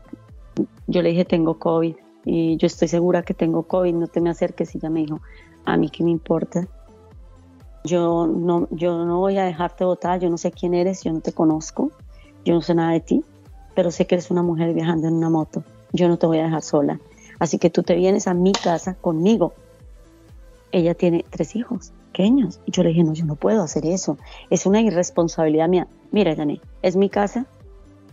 [0.85, 4.29] yo le dije, tengo COVID, y yo estoy segura que tengo COVID, no te me
[4.29, 4.75] acerques.
[4.75, 5.21] Y ella me dijo,
[5.65, 6.67] a mí qué me importa.
[7.85, 11.21] Yo no, yo no voy a dejarte votar, yo no sé quién eres, yo no
[11.21, 11.91] te conozco,
[12.43, 13.23] yo no sé nada de ti,
[13.75, 15.63] pero sé que eres una mujer viajando en una moto.
[15.93, 16.99] Yo no te voy a dejar sola.
[17.39, 19.53] Así que tú te vienes a mi casa conmigo.
[20.71, 22.59] Ella tiene tres hijos pequeños.
[22.65, 24.17] Y yo le dije, no, yo no puedo hacer eso.
[24.49, 25.87] Es una irresponsabilidad mía.
[26.11, 27.45] Mira, Jané, es mi casa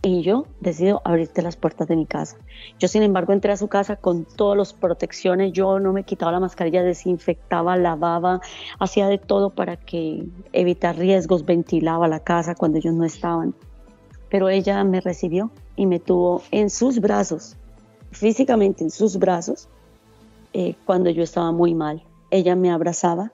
[0.03, 2.37] y yo decido abrirte las puertas de mi casa.
[2.79, 5.53] Yo, sin embargo, entré a su casa con todas las protecciones.
[5.53, 8.41] Yo no me quitaba la mascarilla, desinfectaba, lavaba,
[8.81, 13.55] hacía de todo para que evitar riesgos, ventilaba la casa cuando ellos no estaban.
[14.29, 17.57] Pero ella me recibió y me tuvo en sus brazos
[18.13, 19.69] físicamente en sus brazos
[20.53, 22.05] eh, cuando yo estaba muy mal.
[22.31, 23.33] Ella me abrazaba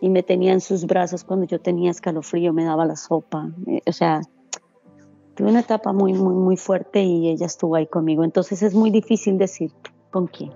[0.00, 3.50] y me tenía en sus brazos cuando yo tenía escalofrío, me daba la sopa.
[3.66, 4.22] Eh, o sea,
[5.34, 8.24] tuve una etapa muy, muy, muy fuerte y ella estuvo ahí conmigo.
[8.24, 9.70] Entonces es muy difícil decir
[10.10, 10.52] con quién.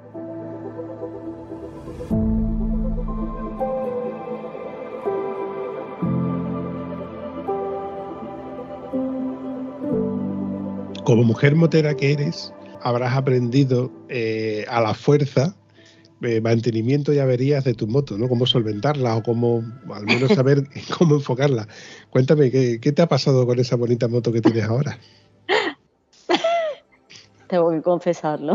[11.05, 12.53] Como mujer motera que eres,
[12.83, 15.57] habrás aprendido eh, a la fuerza
[16.23, 18.29] eh, mantenimiento y averías de tu moto, ¿no?
[18.29, 19.62] Cómo solventarla o cómo,
[19.93, 20.64] al menos saber
[20.99, 21.69] cómo enfocarla.
[22.11, 24.99] Cuéntame, ¿qué, te ha pasado con esa bonita moto que tienes ahora?
[27.49, 28.55] Tengo que confesarlo.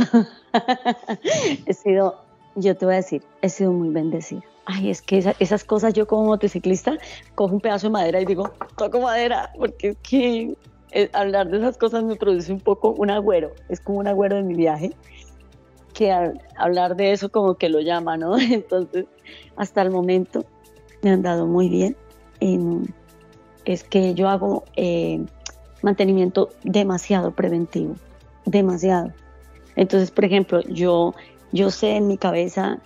[1.66, 2.22] he sido,
[2.56, 4.42] yo te voy a decir, he sido muy bendecida.
[4.66, 6.98] Ay, es que esas cosas yo como motociclista
[7.36, 10.56] cojo un pedazo de madera y digo, toco madera, porque es que
[10.92, 14.36] eh, hablar de esas cosas me produce un poco un agüero, es como un agüero
[14.36, 14.94] de mi viaje,
[15.94, 16.12] que
[16.58, 18.38] hablar de eso como que lo llama, ¿no?
[18.40, 19.06] Entonces,
[19.56, 20.46] hasta el momento
[21.02, 21.96] me han dado muy bien.
[23.66, 25.24] es que yo hago eh,
[25.82, 27.96] mantenimiento demasiado preventivo,
[28.46, 29.14] demasiado.
[29.76, 31.14] Entonces, por ejemplo, yo,
[31.52, 32.80] yo sé en mi cabeza,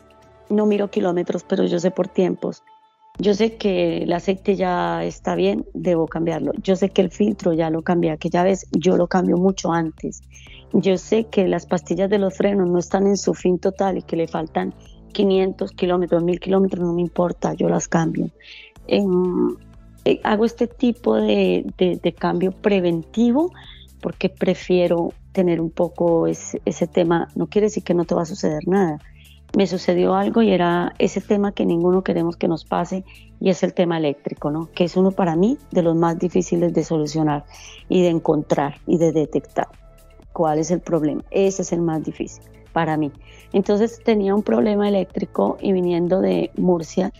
[0.50, 2.64] no miro kilómetros, pero yo sé por tiempos
[3.20, 6.52] yo sé que el aceite ya está bien, debo cambiarlo.
[6.62, 9.72] Yo sé que el filtro ya lo cambié, que ya ves, yo lo cambio mucho
[9.72, 10.22] antes.
[10.74, 14.02] Yo sé que las pastillas de los frenos no están en su fin total y
[14.04, 14.74] que le faltan
[15.14, 18.30] 500 kilómetros, 1000 kilómetros, no me importa, yo las cambio.
[18.86, 19.56] Em,
[20.06, 21.66] eh, hago este tipo de,
[22.20, 23.52] cambio preventivo
[24.00, 27.30] porque prefiero tener un poco ese, ese tema.
[27.36, 29.00] No quiere decir que no te va a suceder nada
[29.56, 33.04] me sucedió algo y era ese tema que ninguno queremos que nos pase
[33.40, 34.70] y es el tema eléctrico, ¿no?
[34.74, 37.46] Que es uno para mí de los más difíciles de solucionar
[37.88, 39.68] y de encontrar y de detectar.
[40.34, 41.24] ¿Cuál es el problema?
[41.32, 42.44] Ese es el más difícil
[42.74, 43.12] para mí.
[43.54, 47.12] Entonces tenía un problema eléctrico y viniendo de Murcia,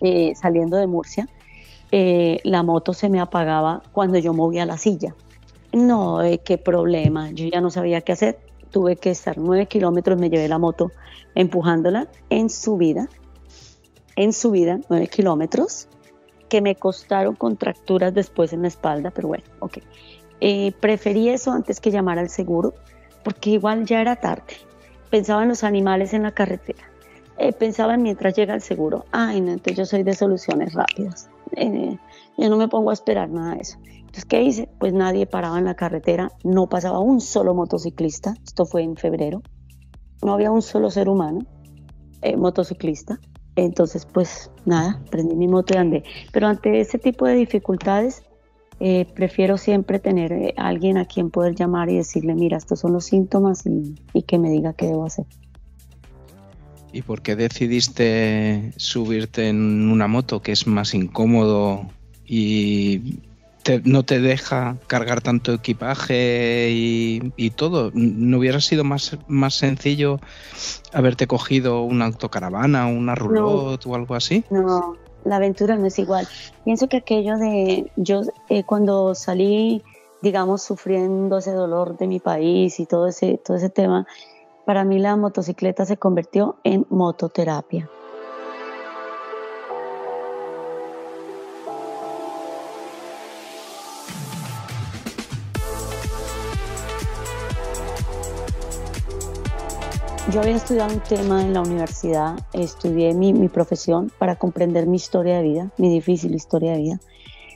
[0.00, 1.28] eh, saliendo de Murcia,
[1.90, 5.14] eh, la moto se me apagaba cuando yo movía la silla.
[5.72, 8.38] No, eh, qué problema, yo ya no sabía qué hacer
[8.68, 10.92] tuve que estar nueve kilómetros, me llevé la moto
[11.34, 13.08] empujándola en subida,
[14.16, 15.88] en subida, nueve kilómetros,
[16.48, 19.78] que me costaron contracturas después en la espalda, pero bueno, ok.
[20.40, 22.74] Eh, preferí eso antes que llamar al seguro,
[23.22, 24.54] porque igual ya era tarde.
[25.10, 26.84] Pensaba en los animales en la carretera.
[27.38, 29.04] Eh, pensaba en mientras llega el seguro.
[29.12, 31.30] Ay, no, entonces yo soy de soluciones rápidas.
[31.52, 31.96] Eh,
[32.36, 33.78] yo no me pongo a esperar nada de eso.
[34.08, 34.70] Entonces, ¿qué hice?
[34.80, 39.42] Pues nadie paraba en la carretera, no pasaba un solo motociclista, esto fue en febrero,
[40.22, 41.40] no había un solo ser humano
[42.22, 43.20] eh, motociclista.
[43.54, 46.04] Entonces, pues nada, prendí mi moto y andé.
[46.32, 48.22] Pero ante ese tipo de dificultades,
[48.80, 52.94] eh, prefiero siempre tener eh, alguien a quien poder llamar y decirle, mira, estos son
[52.94, 55.26] los síntomas y, y que me diga qué debo hacer.
[56.94, 61.90] ¿Y por qué decidiste subirte en una moto que es más incómodo
[62.24, 63.18] y
[63.84, 67.90] no te deja cargar tanto equipaje y, todo.
[67.94, 70.20] ¿No hubiera sido más, más sencillo
[70.92, 74.44] haberte cogido una autocaravana, una roulotte o algo así?
[74.50, 76.26] No, la aventura no es igual.
[76.64, 79.82] Pienso que aquello de yo eh, cuando salí,
[80.22, 84.06] digamos, sufriendo ese dolor de mi país y todo ese, todo ese tema,
[84.64, 87.88] para mí la motocicleta se convirtió en mototerapia.
[100.30, 104.96] Yo había estudiado un tema en la universidad, estudié mi, mi profesión para comprender mi
[104.96, 107.00] historia de vida, mi difícil historia de vida.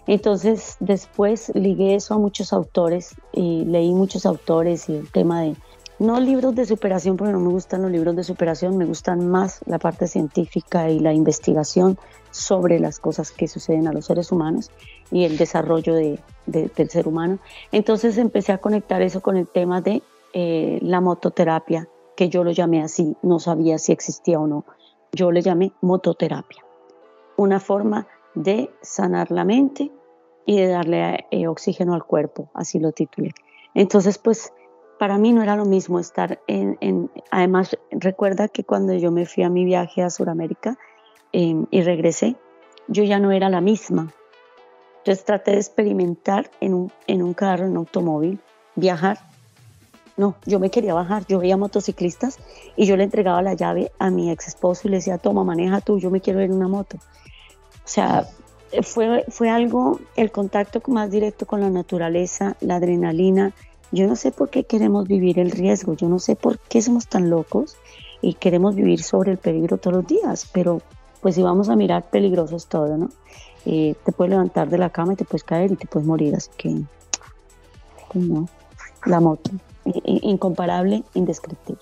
[0.07, 5.55] Entonces después ligué eso a muchos autores y leí muchos autores y el tema de,
[5.99, 9.61] no libros de superación porque no me gustan los libros de superación, me gustan más
[9.67, 11.99] la parte científica y la investigación
[12.31, 14.71] sobre las cosas que suceden a los seres humanos
[15.11, 17.39] y el desarrollo de, del ser humano.
[17.71, 20.03] Entonces empecé a conectar eso con el tema de
[20.33, 21.87] eh, la mototerapia,
[22.23, 24.65] que yo lo llamé así, no sabía si existía o no.
[25.11, 26.65] Yo le llamé mototerapia,
[27.37, 28.07] una forma
[28.37, 29.91] de sanar la mente
[30.47, 33.33] y de darle eh, oxígeno al cuerpo, así lo titulé.
[33.75, 34.53] Entonces, pues
[35.01, 39.27] para mí no era lo mismo estar en, en, además recuerda que cuando yo me
[39.27, 40.79] fui a mi viaje a Sudamérica
[41.33, 42.37] em, y regresé,
[42.87, 44.15] yo ya no era la misma.
[44.99, 48.39] Entonces traté de experimentar en un, en un carro, en un automóvil,
[48.77, 49.19] viajar.
[50.17, 52.39] No, yo me quería bajar, yo veía motociclistas
[52.77, 55.81] y yo le entregaba la llave a mi ex esposo y le decía, toma, maneja
[55.81, 56.99] tú, yo me quiero ir en una moto.
[56.99, 58.27] O sea,
[58.83, 63.53] fue, fue algo, el contacto más directo con la naturaleza, la adrenalina.
[63.91, 67.07] Yo no sé por qué queremos vivir el riesgo, yo no sé por qué somos
[67.09, 67.77] tan locos
[68.23, 70.81] y queremos vivir sobre el peligro todos los días, pero
[71.21, 73.09] pues si vamos a mirar peligrosos todo, ¿no?
[73.67, 76.35] Eh, te puedes levantar de la cama y te puedes caer y te puedes morir,
[76.35, 76.83] así que
[78.13, 78.49] pues no,
[79.07, 79.51] la moto,
[80.05, 81.81] incomparable, indescriptible.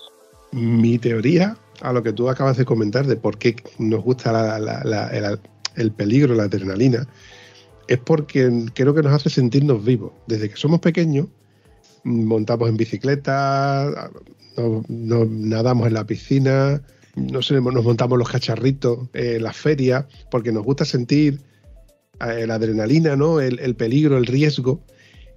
[0.51, 4.59] Mi teoría a lo que tú acabas de comentar de por qué nos gusta la,
[4.59, 5.39] la, la,
[5.75, 7.07] el peligro, la adrenalina,
[7.87, 10.11] es porque creo que nos hace sentirnos vivos.
[10.27, 11.27] Desde que somos pequeños,
[12.03, 14.11] montamos en bicicleta,
[14.87, 16.81] nos, nadamos en la piscina,
[17.15, 21.41] nos, nos montamos los cacharritos en las ferias, porque nos gusta sentir
[22.19, 23.41] eh, la adrenalina, ¿no?
[23.41, 24.81] el, peligro, el riesgo.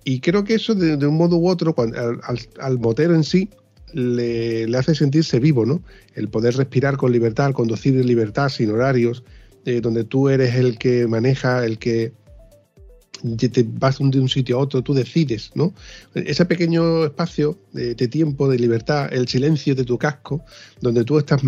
[0.04, 1.74] Y creo que eso de, un modo u otro,
[2.60, 3.48] al, motero en sí,
[3.92, 5.82] le, le, hace sentirse vivo, ¿no?
[6.14, 9.24] El poder respirar con libertad, conducir en libertad, sin horarios,
[9.64, 12.12] eh, donde tú eres el que maneja, el que
[13.36, 15.72] te vas de un sitio a otro, tú decides, ¿no?
[16.14, 20.44] Ese pequeño espacio de, tiempo, de libertad, el silencio de tu casco,
[20.80, 21.40] donde tú estás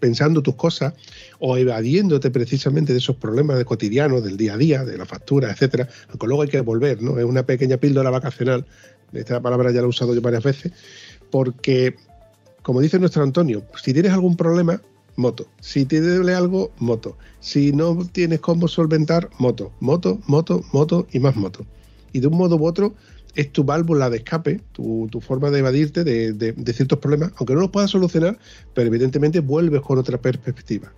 [0.00, 0.94] pensando, tus cosas
[1.40, 5.50] o evadiéndote precisamente de esos problemas de cotidianos, del día a día, de la factura,
[5.50, 7.18] etcétera, aunque luego hay que volver, ¿no?
[7.18, 8.64] Es una pequeña píldora vacacional,
[9.12, 10.72] esta palabra ya la he usado yo varias veces,
[11.30, 11.96] porque,
[12.62, 14.80] como dice nuestro Antonio, si tienes algún problema,
[15.16, 15.46] moto.
[15.60, 17.16] Si te duele algo, moto.
[17.40, 19.72] Si no tienes cómo solventar, moto.
[19.80, 21.64] Moto, moto, moto y más moto.
[22.12, 22.94] Y de un modo u otro
[23.34, 27.70] es tu válvula de escape, tu, forma de evadirte de, ciertos problemas, aunque no los
[27.70, 28.38] puedas solucionar,
[28.74, 30.92] pero evidentemente vuelves con otra perspectiva.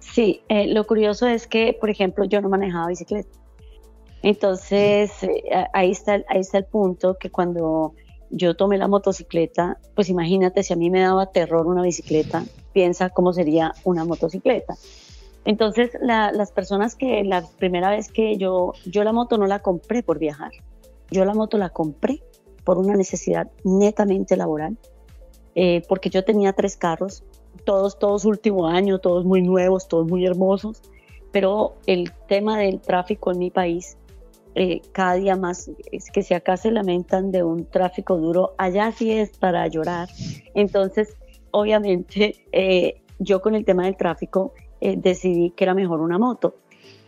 [0.00, 3.28] Sí, eh, lo curioso es que, por ejemplo, yo no manejaba bicicleta.
[4.22, 5.42] Entonces, eh,
[5.74, 7.92] ahí, está, ahí está el punto que cuando
[8.30, 13.10] yo tomé la motocicleta, pues imagínate si a mí me daba terror una bicicleta, piensa
[13.10, 14.74] cómo sería una motocicleta.
[15.44, 20.02] Entonces, las personas que la primera vez que yo, yo la moto no la compré
[20.02, 20.50] por viajar,
[21.10, 22.20] yo la moto la compré
[22.64, 24.76] por una necesidad netamente laboral,
[25.54, 27.22] eh, porque yo tenía tres carros,
[27.64, 30.82] todos, todos último año, todos muy nuevos, todos muy hermosos,
[31.30, 33.96] pero el tema del tráfico en mi país
[34.58, 38.90] eh, cada día más, es que si acá se lamentan de un tráfico duro, allá
[38.90, 40.08] sí es para llorar.
[40.54, 41.14] Entonces,
[41.50, 46.56] obviamente, eh, yo con el tema del tráfico eh, decidí que era mejor una moto.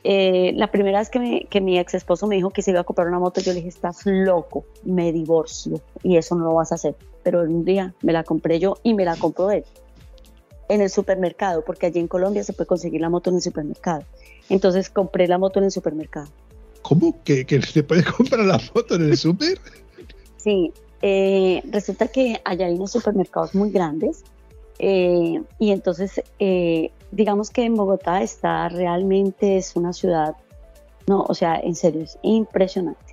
[0.05, 3.09] la primera vez que, que mi ex esposo me dijo que se iba a comprar
[3.09, 6.75] una moto, yo le dije, estás loco, me divorcio y eso no lo vas a
[6.75, 6.97] hacer.
[7.23, 9.65] Pero un día me la compré yo y me la compró él
[10.69, 14.03] en el supermercado, porque allí en Colombia se puede conseguir la moto en el supermercado.
[14.51, 16.29] Entonces compré la moto en el supermercado.
[16.83, 17.23] ¿Cómo?
[17.25, 19.59] ¿Que, se puede comprar la foto en el súper?
[20.37, 20.73] Sí,
[21.03, 24.25] eh, resulta que allá hay unos supermercados muy grandes
[24.79, 30.37] eh, y entonces eh, digamos que en Bogotá está realmente es una ciudad,
[31.07, 33.08] no, o sea, en serio, es impresionante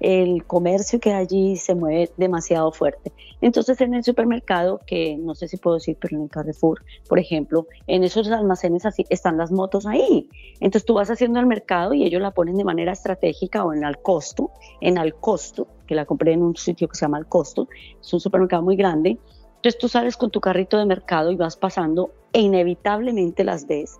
[0.00, 3.12] el comercio que allí se mueve demasiado fuerte.
[3.40, 7.18] Entonces en el supermercado, que no sé si puedo decir, pero en el Carrefour, por
[7.18, 10.28] ejemplo, en esos almacenes así están las motos ahí.
[10.60, 13.84] Entonces tú vas haciendo el mercado y ellos la ponen de manera estratégica o en
[13.84, 17.28] al costo, en al costo, que la compré en un sitio que se llama al
[17.28, 17.68] costo,
[18.00, 19.18] es un supermercado muy grande.
[19.56, 23.98] Entonces tú sales con tu carrito de mercado y vas pasando e inevitablemente las ves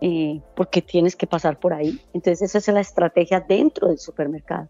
[0.00, 2.00] eh, porque tienes que pasar por ahí.
[2.14, 4.68] Entonces esa es la estrategia dentro del supermercado.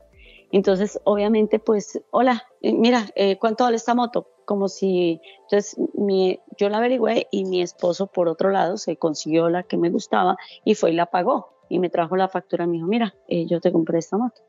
[0.53, 4.27] Entonces, obviamente, pues, hola, eh, mira, eh, ¿cuánto vale esta moto?
[4.45, 9.49] Como si, entonces, mi, yo la averigüé y mi esposo, por otro lado, se consiguió
[9.49, 11.51] la que me gustaba y fue y la pagó.
[11.69, 14.43] Y me trajo la factura y me dijo, mira, eh, yo te compré esta moto.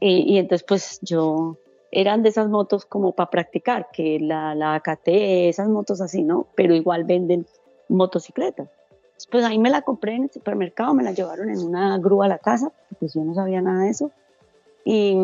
[0.00, 1.58] Y, y, entonces, pues, yo,
[1.90, 5.08] eran de esas motos como para practicar, que la, la AKT,
[5.48, 6.46] esas motos así, ¿no?
[6.54, 7.46] Pero igual venden
[7.88, 8.68] motocicletas.
[9.30, 12.28] Pues ahí me la compré en el supermercado, me la llevaron en una grúa a
[12.28, 14.12] la casa, pues yo no sabía nada de eso.
[14.84, 15.16] Y,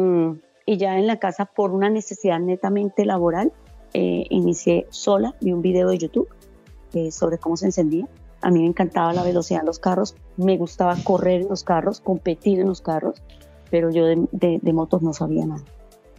[0.67, 3.53] y ya en la casa, por una necesidad netamente laboral,
[3.93, 6.29] eh, inicié sola, vi un video de YouTube
[6.93, 8.09] eh, sobre cómo se encendía.
[8.43, 12.01] A mí me encantaba la velocidad en los carros, me gustaba correr en los carros,
[12.01, 13.23] competir en los carros,
[13.71, 15.63] pero yo de, de, de motos no sabía nada.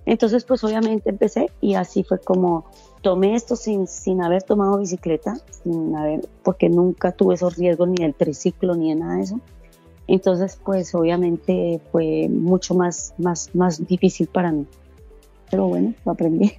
[0.06, 2.66] Entonces, pues obviamente empecé y así fue como
[3.02, 8.04] tomé esto sin, sin haber tomado bicicleta, sin haber, porque nunca tuve esos riesgos ni
[8.04, 9.40] del triciclo ni de nada de eso.
[10.08, 14.66] Entonces, pues obviamente fue mucho más, más, más difícil para mí.
[15.50, 16.54] Pero bueno, lo aprendí.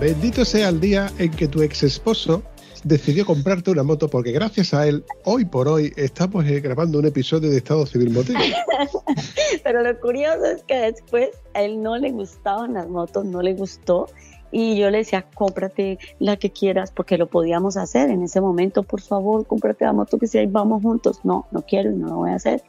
[0.00, 2.42] Bendito sea el día en que tu ex esposo
[2.84, 7.06] decidió comprarte una moto porque gracias a él, hoy por hoy, estamos eh, grabando un
[7.06, 8.36] episodio de Estado Civil Motel.
[9.64, 13.54] Pero lo curioso es que después a él no le gustaban las motos, no le
[13.54, 14.08] gustó.
[14.52, 18.82] Y yo le decía, cómprate la que quieras, porque lo podíamos hacer en ese momento,
[18.82, 21.20] por favor, cómprate la moto que si ahí vamos juntos.
[21.22, 22.62] No, no quiero y no lo voy a hacer.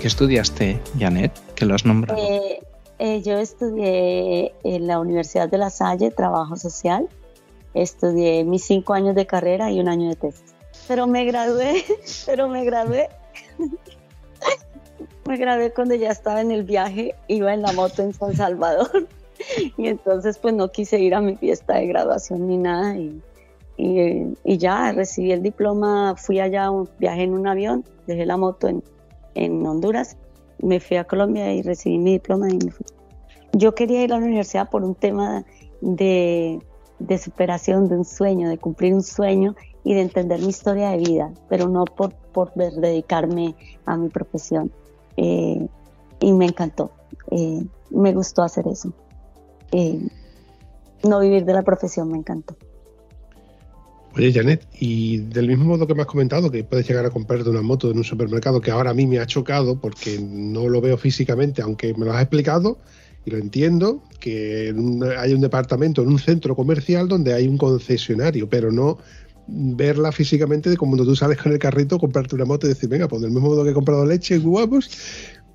[0.00, 1.32] ¿Qué estudiaste, Janet?
[1.56, 2.22] Que lo has nombrado.
[2.22, 2.60] Eh,
[3.00, 7.08] eh, yo estudié en la Universidad de La Salle, Trabajo Social.
[7.74, 10.54] Estudié mis cinco años de carrera y un año de tesis.
[10.86, 11.84] Pero me gradué,
[12.26, 13.08] pero me gradué.
[15.26, 19.08] me gradué cuando ya estaba en el viaje, iba en la moto en San Salvador.
[19.76, 22.96] y entonces pues no quise ir a mi fiesta de graduación ni nada.
[22.96, 23.20] Y,
[23.76, 26.70] y, ya recibí el diploma, fui allá,
[27.00, 28.82] viajé en un avión, dejé la moto en,
[29.44, 30.16] en Honduras,
[30.60, 32.86] me fui a Colombia y recibí mi diploma y me fui.
[33.52, 35.44] Yo quería ir a la universidad por un tema
[35.80, 36.60] de,
[36.98, 40.98] de superación de un sueño, de cumplir un sueño y de entender mi historia de
[40.98, 43.54] vida, pero no por, por dedicarme
[43.86, 44.70] a mi profesión.
[45.16, 45.66] Eh,
[46.20, 46.90] y me encantó,
[47.30, 48.92] eh, me gustó hacer eso.
[49.72, 50.08] Eh,
[51.04, 52.56] no vivir de la profesión me encantó.
[54.18, 57.48] Oye, Janet, y del mismo modo que me has comentado que puedes llegar a comprarte
[57.50, 60.80] una moto en un supermercado que ahora a mí me ha chocado porque no lo
[60.80, 62.78] veo físicamente, aunque me lo has explicado
[63.24, 64.74] y lo entiendo, que
[65.16, 68.98] hay un departamento en un centro comercial donde hay un concesionario, pero no
[69.46, 73.06] verla físicamente de cuando tú sales con el carrito, comprarte una moto y decir, venga,
[73.06, 74.90] pues del mismo modo que he comprado leche y huevos,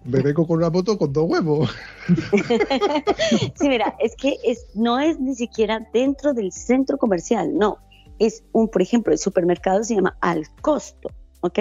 [0.06, 1.70] me vengo con una moto con dos huevos.
[3.60, 7.80] sí, mira, es que es, no es ni siquiera dentro del centro comercial, no
[8.26, 11.10] es un, por ejemplo, el supermercado se llama al costo,
[11.42, 11.60] ¿ok?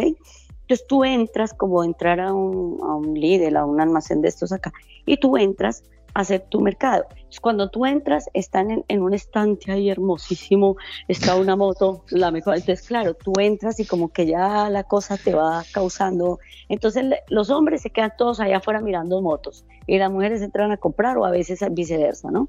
[0.62, 4.52] Entonces tú entras como entrar a un, a un líder, a un almacén de estos
[4.52, 4.72] acá,
[5.04, 5.82] y tú entras
[6.14, 7.04] a hacer tu mercado.
[7.10, 10.76] Entonces, cuando tú entras, están en, en, un estante ahí hermosísimo,
[11.08, 12.54] está una moto, la mejor.
[12.54, 16.38] Entonces, claro, tú entras y como que ya la cosa te va causando.
[16.68, 20.76] Entonces, los hombres se quedan todos allá afuera mirando motos y las mujeres entran a
[20.76, 22.48] comprar o a veces viceversa, ¿no?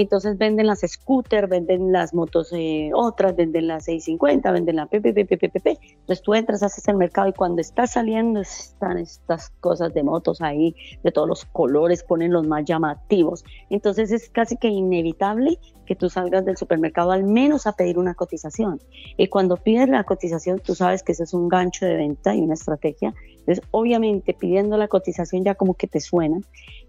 [0.00, 5.66] Entonces venden las scooter, venden las motos eh, otras, venden las 650, venden la PPPPPP.
[5.66, 10.40] Entonces tú entras, haces el mercado y cuando estás saliendo están estas cosas de motos
[10.40, 13.44] ahí, de todos los colores, ponen los más llamativos.
[13.70, 18.14] Entonces es casi que inevitable que tú salgas del supermercado al menos a pedir una
[18.14, 18.80] cotización.
[19.16, 22.40] Y cuando pides la cotización, tú sabes que ese es un gancho de venta y
[22.40, 23.14] una estrategia.
[23.48, 26.36] Entonces, obviamente, pidiendo la cotización ya como que te suena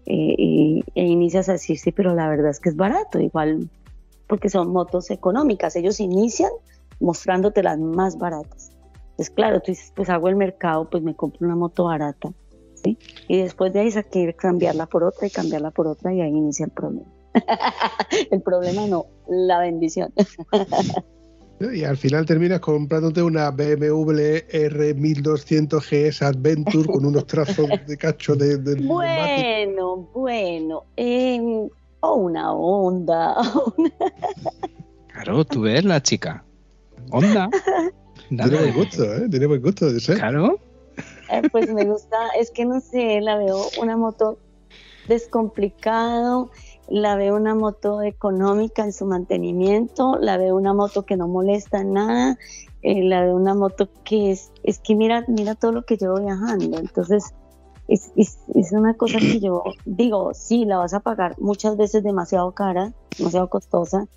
[0.04, 3.70] eh, y, e inicias a decir, sí, pero la verdad es que es barato, igual
[4.26, 5.74] porque son motos económicas.
[5.74, 6.50] Ellos inician
[7.00, 8.72] mostrándote las más baratas.
[9.12, 12.30] Entonces, claro, tú dices, pues hago el mercado, pues me compro una moto barata.
[12.74, 12.98] ¿sí?
[13.26, 16.28] Y después de ahí hay que cambiarla por otra y cambiarla por otra y ahí
[16.28, 17.08] inicia el problema.
[18.30, 20.12] el problema no, la bendición.
[21.60, 28.34] y al final terminas comprándote una BMW R1200 GS Adventure con unos trazos de cacho
[28.34, 28.56] de...
[28.56, 30.84] de bueno, bueno.
[30.96, 31.68] Eh,
[32.00, 33.36] o una Honda.
[35.12, 36.42] claro, tú ves la chica.
[37.10, 37.50] Honda.
[38.28, 39.28] Tiene buen gusto, ¿eh?
[39.28, 40.16] Tiene buen gusto de ser.
[40.16, 40.58] Claro.
[41.30, 44.38] Eh, pues me gusta, es que no sé, la veo una moto
[45.08, 46.50] descomplicado
[46.90, 51.84] la veo una moto económica en su mantenimiento, la veo una moto que no molesta
[51.84, 52.36] nada,
[52.82, 56.20] eh, la veo una moto que es, es que mira, mira todo lo que llevo
[56.20, 57.32] viajando, entonces
[57.86, 62.02] es, es, es, una cosa que yo digo, sí, la vas a pagar muchas veces
[62.02, 64.08] demasiado cara, demasiado costosa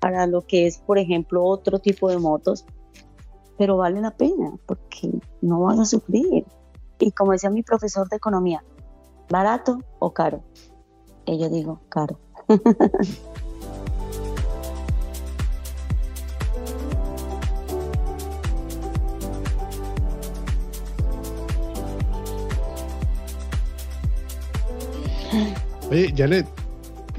[0.00, 2.64] para lo que es, por ejemplo, otro tipo de motos,
[3.58, 5.10] pero vale la pena porque
[5.40, 6.44] no vas a sufrir.
[6.98, 8.64] Y como decía mi profesor de economía,
[9.30, 10.42] ¿barato o caro?
[11.26, 12.18] Y yo digo, caro.
[25.90, 26.46] Oye, Janet,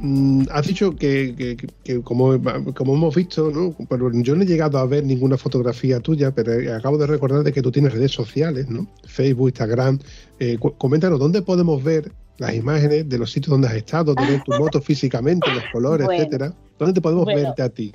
[0.01, 2.33] mm, has dicho que, que- como,
[2.73, 3.73] como hemos visto, ¿no?
[3.89, 7.53] Pero yo no he llegado a ver ninguna fotografía tuya, pero acabo de recordar de
[7.53, 8.87] que tú tienes redes sociales, ¿no?
[9.05, 9.99] Facebook, Instagram.
[10.39, 14.43] Eh, coméntanos, ¿dónde podemos ver las imágenes de los sitios donde has estado, de ver
[14.43, 16.21] tu moto físicamente, los colores, Bueno.
[16.21, 16.53] etcétera?
[16.77, 17.41] ¿Dónde te podemos Bueno.
[17.41, 17.93] verte a ti?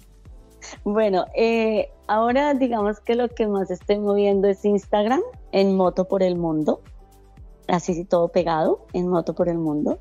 [0.85, 5.21] Bueno, eh, ahora digamos que lo que más estoy moviendo es Instagram
[5.53, 6.81] en Moto por el Mundo,
[7.69, 9.99] así sí, todo pegado en Moto por el Mundo.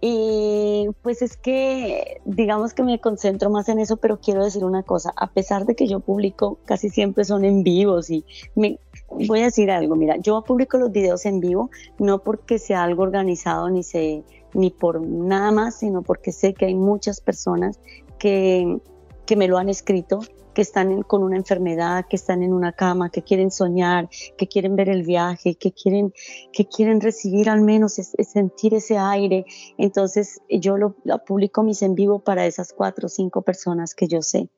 [0.00, 4.84] Y pues es que digamos que me concentro más en eso, pero quiero decir una
[4.84, 8.24] cosa, a pesar de que yo publico casi siempre son en vivos y
[8.54, 8.78] me,
[9.08, 13.02] voy a decir algo, mira, yo publico los videos en vivo no porque sea algo
[13.02, 14.22] organizado ni se
[14.54, 17.78] ni por nada más, sino porque sé que hay muchas personas
[18.18, 18.80] que
[19.28, 20.20] que me lo han escrito,
[20.54, 24.74] que están con una enfermedad, que están en una cama, que quieren soñar, que quieren
[24.74, 26.14] ver el viaje, que quieren,
[26.50, 29.44] que quieren recibir al menos sentir ese aire.
[29.76, 34.08] Entonces yo lo, lo publico mis en vivo para esas cuatro o cinco personas que
[34.08, 34.48] yo sé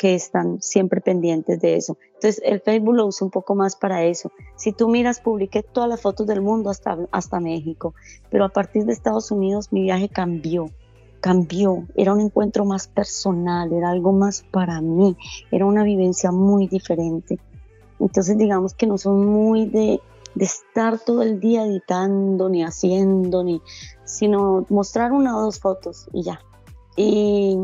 [0.00, 1.98] que están siempre pendientes de eso.
[2.14, 4.32] Entonces el Facebook lo uso un poco más para eso.
[4.56, 7.92] Si tú miras, publiqué todas las fotos del mundo hasta, hasta México,
[8.30, 10.70] pero a partir de Estados Unidos mi viaje cambió
[11.20, 15.18] cambió, era un encuentro más personal, era algo más para mí,
[15.50, 17.38] era una vivencia muy diferente.
[17.98, 20.00] Entonces digamos que no son muy de,
[20.34, 23.60] de estar todo el día editando, ni haciendo, ni,
[24.06, 26.40] sino mostrar una o dos fotos y ya.
[26.96, 27.58] Y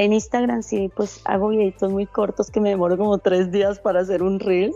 [0.00, 4.00] en Instagram sí, pues hago videitos muy cortos que me demoro como tres días para
[4.00, 4.72] hacer un reel.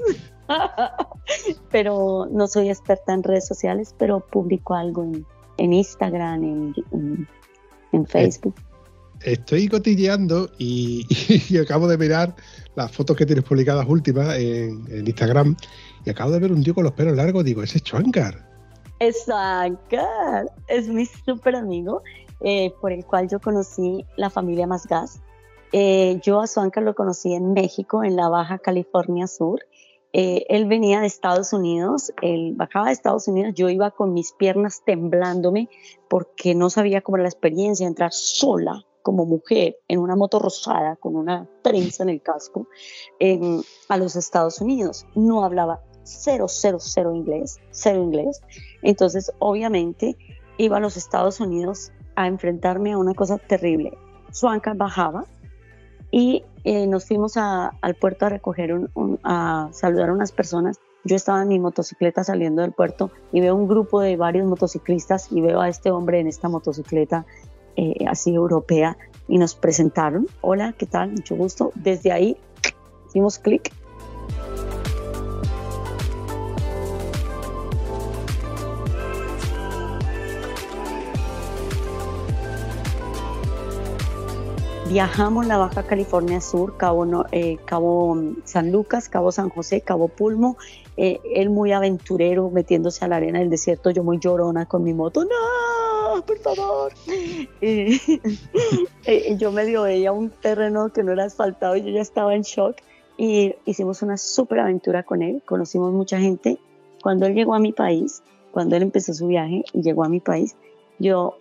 [1.70, 5.24] pero no soy experta en redes sociales, pero publico algo en,
[5.56, 7.28] en Instagram, en, en-
[7.92, 8.54] en Facebook.
[9.22, 11.06] Estoy cotilleando y,
[11.48, 12.34] y acabo de mirar
[12.74, 15.56] las fotos que tienes publicadas últimas en, en Instagram
[16.04, 17.44] y acabo de ver un tío con los pelos largos.
[17.44, 18.46] Digo, ese es Chuancar.
[18.98, 19.96] Exacto,
[20.68, 22.02] es mi súper amigo
[22.40, 25.20] eh, por el cual yo conocí la familia Masgas.
[25.72, 29.60] Eh, yo a Suanca lo conocí en México, en la Baja California Sur.
[30.12, 34.32] Eh, él venía de Estados Unidos, él bajaba de Estados Unidos, yo iba con mis
[34.32, 35.68] piernas temblándome
[36.08, 40.96] porque no sabía cómo era la experiencia entrar sola como mujer en una moto rosada
[40.96, 42.68] con una trenza en el casco
[43.88, 45.04] a los Estados Unidos.
[45.16, 48.40] No hablaba cero, cero, cero inglés, cero inglés.
[48.82, 50.16] Entonces, obviamente,
[50.56, 53.96] iba a los Estados Unidos a enfrentarme a una cosa terrible.
[54.30, 55.24] Suanca bajaba
[56.10, 60.32] y eh, nos fuimos a- al puerto a recoger, un- un- a saludar a unas
[60.32, 60.78] personas.
[61.04, 65.30] Yo estaba en mi motocicleta saliendo del puerto y veo un grupo de varios motociclistas
[65.30, 67.26] y veo a este hombre en esta motocicleta
[67.76, 68.96] eh, así europea
[69.28, 70.26] y nos presentaron.
[70.40, 71.10] Hola, ¿qué tal?
[71.10, 71.72] Mucho gusto.
[71.74, 72.36] Desde ahí
[73.08, 73.72] hicimos clic
[84.94, 90.06] Viajamos la Baja California Sur, Cabo, eh, Cabo mm, San Lucas, Cabo San José, Cabo
[90.06, 90.56] Pulmo.
[90.96, 94.94] eh, él muy aventurero metiéndose a la arena del desierto, yo muy llorona con mi
[94.94, 95.24] moto.
[95.24, 96.22] ¡No!
[96.24, 96.92] ¡Por favor!
[97.60, 97.98] Eh,
[99.04, 102.42] eh, yo medio veía un terreno que no era asfaltado y yo ya estaba en
[102.42, 102.76] shock.
[103.16, 106.60] Y hicimos una súper aventura con él, conocimos mucha gente.
[107.02, 108.22] Cuando él llegó a mi país,
[108.52, 110.54] cuando él empezó su viaje y llegó a mi país,
[111.00, 111.36] yo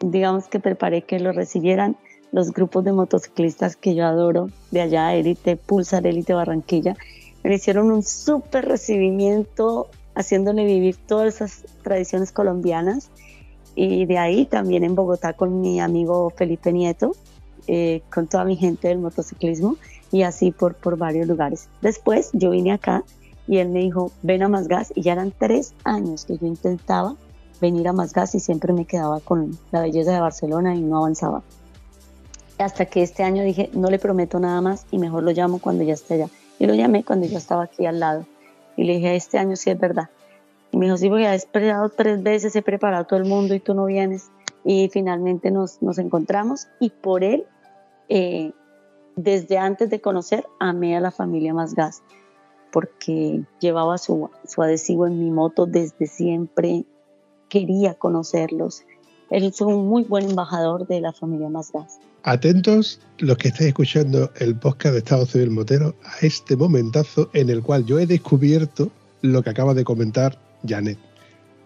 [0.00, 1.98] digamos que preparé que lo recibieran
[2.36, 6.94] los grupos de motociclistas que yo adoro, de allá, Élite, Pulsar, Élite Barranquilla,
[7.42, 13.08] me hicieron un súper recibimiento, haciéndole vivir todas esas tradiciones colombianas.
[13.74, 17.12] Y de ahí también en Bogotá con mi amigo Felipe Nieto,
[17.68, 19.78] eh, con toda mi gente del motociclismo
[20.12, 21.70] y así por, por varios lugares.
[21.80, 23.02] Después yo vine acá
[23.48, 26.46] y él me dijo, ven a Más Gas y ya eran tres años que yo
[26.46, 27.16] intentaba
[27.62, 30.98] venir a Más Gas y siempre me quedaba con la belleza de Barcelona y no
[30.98, 31.42] avanzaba
[32.58, 35.84] hasta que este año dije, no le prometo nada más y mejor lo llamo cuando
[35.84, 36.28] ya esté allá.
[36.58, 38.26] Y lo llamé cuando yo estaba aquí al lado.
[38.76, 40.08] Y le dije, este año sí es verdad.
[40.72, 43.60] Y me dijo, sí, porque he esperado tres veces, he preparado todo el mundo y
[43.60, 44.30] tú no vienes.
[44.64, 47.44] Y finalmente nos, nos encontramos y por él,
[48.08, 48.52] eh,
[49.14, 52.02] desde antes de conocer, amé a la familia Más Gas,
[52.72, 56.84] porque llevaba su, su adhesivo en mi moto desde siempre,
[57.48, 58.84] quería conocerlos.
[59.30, 62.00] Él fue un muy buen embajador de la familia Más Gas.
[62.28, 67.50] Atentos los que estáis escuchando el podcast de Estado Civil Motero a este momentazo en
[67.50, 68.90] el cual yo he descubierto
[69.22, 70.98] lo que acaba de comentar Janet.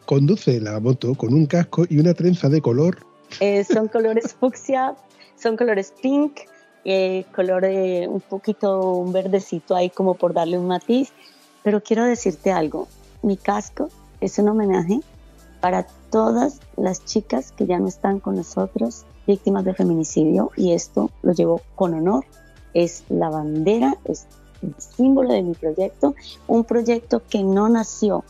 [0.04, 2.98] Conduce la moto con un casco y una trenza de color.
[3.40, 4.96] Eh, son colores fucsia,
[5.34, 6.40] son colores pink,
[6.84, 11.10] eh, color eh, un poquito un verdecito ahí como por darle un matiz.
[11.62, 12.86] Pero quiero decirte algo,
[13.22, 13.88] mi casco
[14.20, 15.00] es un homenaje
[15.62, 21.10] para todas las chicas que ya no están con nosotros, víctimas de feminicidio, y esto
[21.22, 22.24] lo llevo con honor.
[22.74, 24.26] Es la bandera, es
[24.62, 26.14] el símbolo de mi proyecto,
[26.46, 28.24] un proyecto que no nació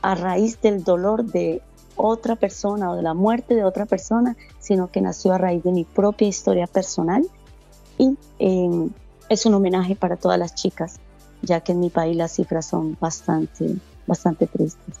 [0.00, 1.62] a raíz del dolor de
[1.96, 5.72] otra persona o de la muerte de otra persona, sino que nació a raíz de
[5.72, 7.22] mi propia historia personal
[7.98, 8.88] y eh,
[9.28, 10.98] es un homenaje para todas las chicas,
[11.42, 13.76] ya que en mi país las cifras son bastante,
[14.06, 14.96] bastante tristes.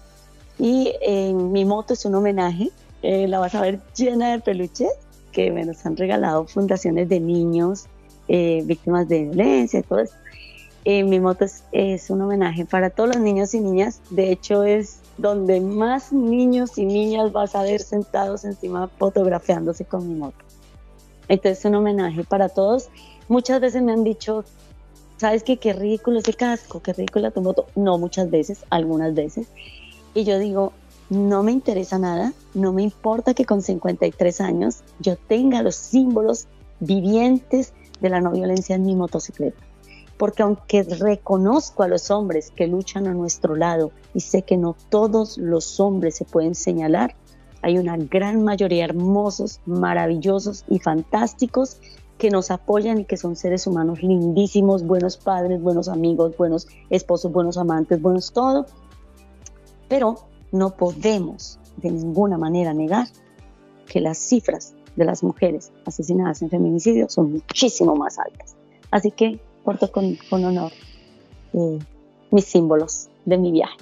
[0.58, 2.70] Y en mi moto es un homenaje,
[3.02, 4.92] eh, la vas a ver llena de peluches
[5.32, 7.86] que me los han regalado fundaciones de niños
[8.28, 10.14] eh, víctimas de violencia todo eso.
[10.84, 14.00] Eh, mi moto es, es, un homenaje para todos los niños y niñas.
[14.10, 20.08] De hecho, es donde más niños y niñas vas a ver sentados encima fotografiándose con
[20.08, 20.36] mi moto.
[21.28, 22.88] Entonces, es un homenaje para todos.
[23.28, 24.44] Muchas veces me han dicho,
[25.18, 25.56] ¿sabes qué?
[25.56, 27.66] Qué ridículo ese casco, qué ridícula tu moto.
[27.76, 29.46] No muchas veces, algunas veces.
[30.14, 30.72] Y yo digo,
[31.12, 36.46] no me interesa nada, no me importa que con 53 años yo tenga los símbolos
[36.80, 39.62] vivientes de la no violencia en mi motocicleta.
[40.16, 44.74] Porque aunque reconozco a los hombres que luchan a nuestro lado y sé que no
[44.88, 47.14] todos los hombres se pueden señalar,
[47.60, 51.76] hay una gran mayoría hermosos, maravillosos y fantásticos
[52.16, 57.30] que nos apoyan y que son seres humanos lindísimos, buenos padres, buenos amigos, buenos esposos,
[57.32, 58.64] buenos amantes, buenos todo,
[59.88, 63.08] pero no podemos de ninguna manera negar
[63.86, 68.54] que las cifras de las mujeres asesinadas en feminicidio son muchísimo más altas.
[68.90, 70.70] Así que porto con, con honor
[71.54, 71.78] eh,
[72.30, 73.76] mis símbolos de mi viaje.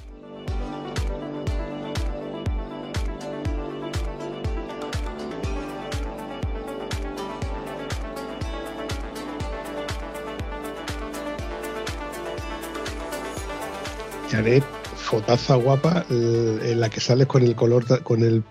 [14.30, 14.62] Janet,
[15.10, 18.44] fotaza guapa en la que sales con el color, con el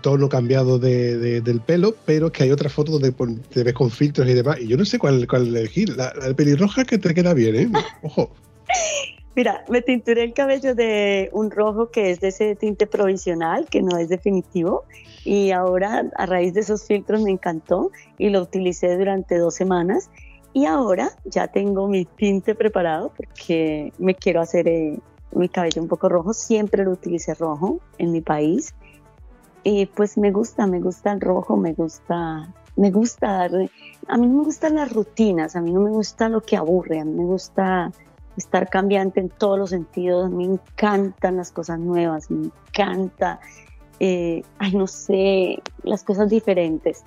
[0.00, 3.12] tono cambiado de, de, del pelo, pero es que hay otras fotos donde
[3.52, 4.60] te ves con filtros y demás.
[4.60, 5.96] Y yo no sé cuál, cuál elegir.
[5.96, 7.68] La, la pelirroja que te queda bien, ¿eh?
[8.02, 8.30] Ojo.
[9.34, 13.82] Mira, me tinturé el cabello de un rojo que es de ese tinte provisional, que
[13.82, 14.84] no es definitivo.
[15.24, 20.10] Y ahora, a raíz de esos filtros, me encantó y lo utilicé durante dos semanas.
[20.52, 24.98] Y ahora ya tengo mi tinte preparado porque me quiero hacer eh,
[25.32, 26.32] mi cabello un poco rojo.
[26.32, 28.74] Siempre lo utilicé rojo en mi país.
[29.64, 34.44] Y pues me gusta, me gusta el rojo, me gusta, me gusta, a mí me
[34.44, 37.90] gustan las rutinas, a mí no me gusta lo que aburre, a mí me gusta
[38.36, 43.40] estar cambiante en todos los sentidos, me encantan las cosas nuevas, me encanta,
[43.98, 47.02] eh, ay no sé, las cosas diferentes.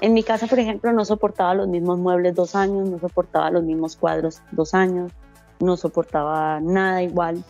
[0.00, 3.62] En mi casa, por ejemplo, no soportaba los mismos muebles dos años, no soportaba los
[3.62, 5.12] mismos cuadros dos años,
[5.60, 7.44] no soportaba nada igual.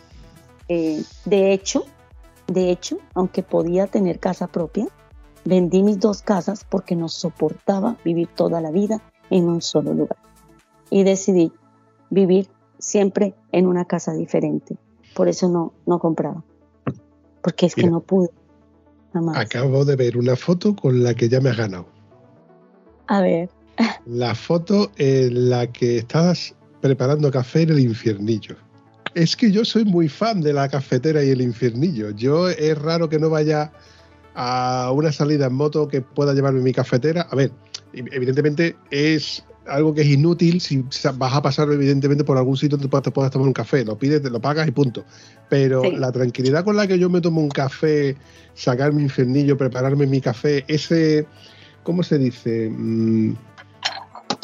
[0.73, 1.83] Eh, de hecho,
[2.47, 4.87] de hecho, aunque podía tener casa propia,
[5.43, 10.15] vendí mis dos casas porque no soportaba vivir toda la vida en un solo lugar.
[10.89, 11.51] Y decidí
[12.09, 12.47] vivir
[12.79, 14.77] siempre en una casa diferente.
[15.13, 16.41] Por eso no, no compraba.
[17.41, 18.29] Porque es Mira, que no pude.
[19.11, 19.35] Jamás.
[19.39, 21.87] Acabo de ver una foto con la que ya me has ganado.
[23.07, 23.49] A ver.
[24.05, 28.55] La foto en la que estás preparando café en el infiernillo.
[29.13, 32.11] Es que yo soy muy fan de la cafetera y el infiernillo.
[32.11, 33.71] Yo es raro que no vaya
[34.35, 37.27] a una salida en moto que pueda llevarme mi cafetera.
[37.29, 37.51] A ver,
[37.93, 40.83] evidentemente es algo que es inútil si
[41.15, 44.21] vas a pasar evidentemente por algún sitio donde te puedas tomar un café, lo pides,
[44.21, 45.03] te lo pagas y punto.
[45.49, 45.91] Pero sí.
[45.91, 48.15] la tranquilidad con la que yo me tomo un café,
[48.53, 51.27] sacar mi infernillo, prepararme mi café, ese,
[51.83, 52.69] ¿cómo se dice?
[52.69, 53.35] Mm.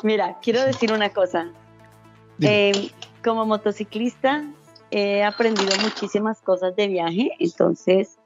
[0.03, 1.47] Mira, quiero decir una cosa.
[2.39, 2.91] Eh,
[3.24, 4.45] como motociclista
[4.92, 8.18] he aprendido muchísimas cosas de viaje, entonces,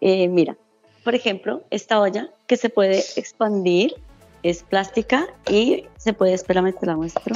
[0.00, 0.56] eh, mira,
[1.04, 3.94] por ejemplo, esta olla que se puede expandir
[4.42, 7.34] es plástica y se puede, espérame, te la muestro,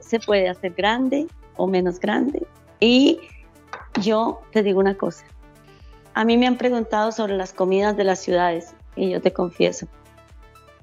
[0.00, 1.26] se puede hacer grande
[1.56, 2.46] o menos grande.
[2.80, 3.18] Y
[4.00, 5.24] yo te digo una cosa,
[6.14, 9.86] a mí me han preguntado sobre las comidas de las ciudades y yo te confieso,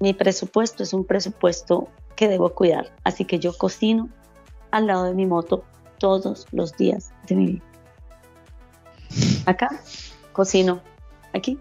[0.00, 4.08] mi presupuesto es un presupuesto que debo cuidar, así que yo cocino
[4.70, 5.64] al lado de mi moto
[5.98, 7.64] todos los días de mi vida.
[9.46, 9.80] Acá
[10.32, 10.80] cocino,
[11.32, 11.58] aquí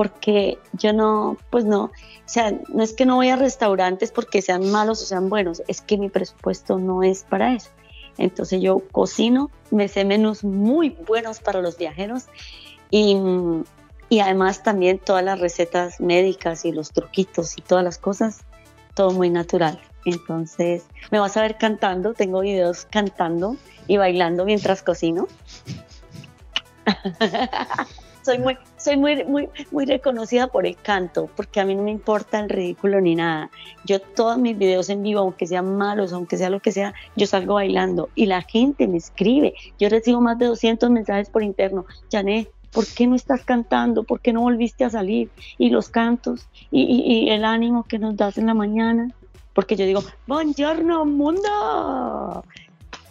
[0.00, 1.90] porque yo no, pues no, o
[2.24, 5.82] sea, no es que no voy a restaurantes porque sean malos o sean buenos, es
[5.82, 7.68] que mi presupuesto no es para eso.
[8.16, 12.28] Entonces yo cocino, me sé menús muy buenos para los viajeros
[12.90, 13.14] y,
[14.08, 18.40] y además también todas las recetas médicas y los truquitos y todas las cosas,
[18.94, 19.80] todo muy natural.
[20.04, 25.26] Entonces me vas a ver cantando, tengo videos cantando y bailando mientras cocino.
[28.22, 29.24] soy muy, soy muy,
[29.70, 33.50] muy, reconocida por el canto, porque a mí no me importa el ridículo ni nada.
[33.84, 37.26] Yo todos mis videos en vivo, aunque sean malos, aunque sea lo que sea, yo
[37.26, 39.54] salgo bailando y la gente me escribe.
[39.78, 41.86] Yo recibo más de 200 mensajes por interno.
[42.10, 44.04] Janet, ¿por qué no estás cantando?
[44.04, 45.30] ¿Por qué no volviste a salir?
[45.58, 49.12] Y los cantos y el ánimo que nos das en la mañana.
[49.54, 52.44] Porque yo digo, buongiorno mundo.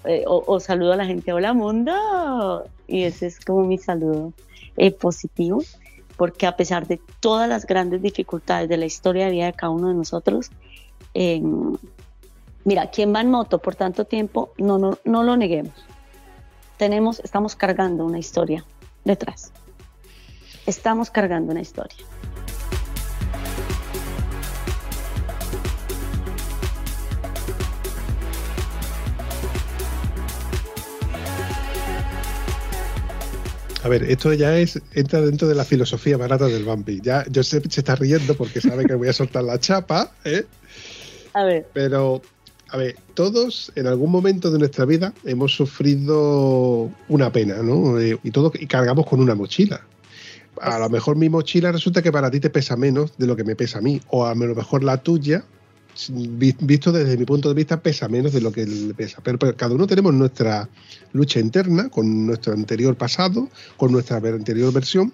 [0.05, 2.63] Eh, o, o saludo a la gente, hola mundo.
[2.87, 4.33] Y ese es como mi saludo
[4.77, 5.61] eh, positivo,
[6.15, 9.71] porque a pesar de todas las grandes dificultades de la historia de vida de cada
[9.71, 10.51] uno de nosotros,
[11.13, 11.41] eh,
[12.63, 15.73] mira, quien va en moto por tanto tiempo, no, no, no lo neguemos.
[16.77, 18.63] Tenemos, estamos cargando una historia
[19.03, 19.51] detrás.
[20.65, 21.97] Estamos cargando una historia.
[33.89, 37.01] A ver, esto ya es entra dentro de la filosofía barata del Bambi.
[37.01, 40.45] Ya Josep se está riendo porque sabe que voy a soltar la chapa, ¿eh?
[41.33, 42.21] A ver, Pero,
[42.67, 47.99] a ver, todos en algún momento de nuestra vida hemos sufrido una pena, ¿no?
[47.99, 49.81] Eh, y todo y cargamos con una mochila.
[50.61, 53.43] A lo mejor mi mochila resulta que para ti te pesa menos de lo que
[53.43, 55.45] me pesa a mí, o a lo mejor la tuya,
[56.09, 59.19] visto desde mi punto de vista, pesa menos de lo que le pesa.
[59.23, 60.69] Pero, pero cada uno tenemos nuestra
[61.13, 65.11] lucha interna con nuestro anterior pasado, con nuestra anterior versión,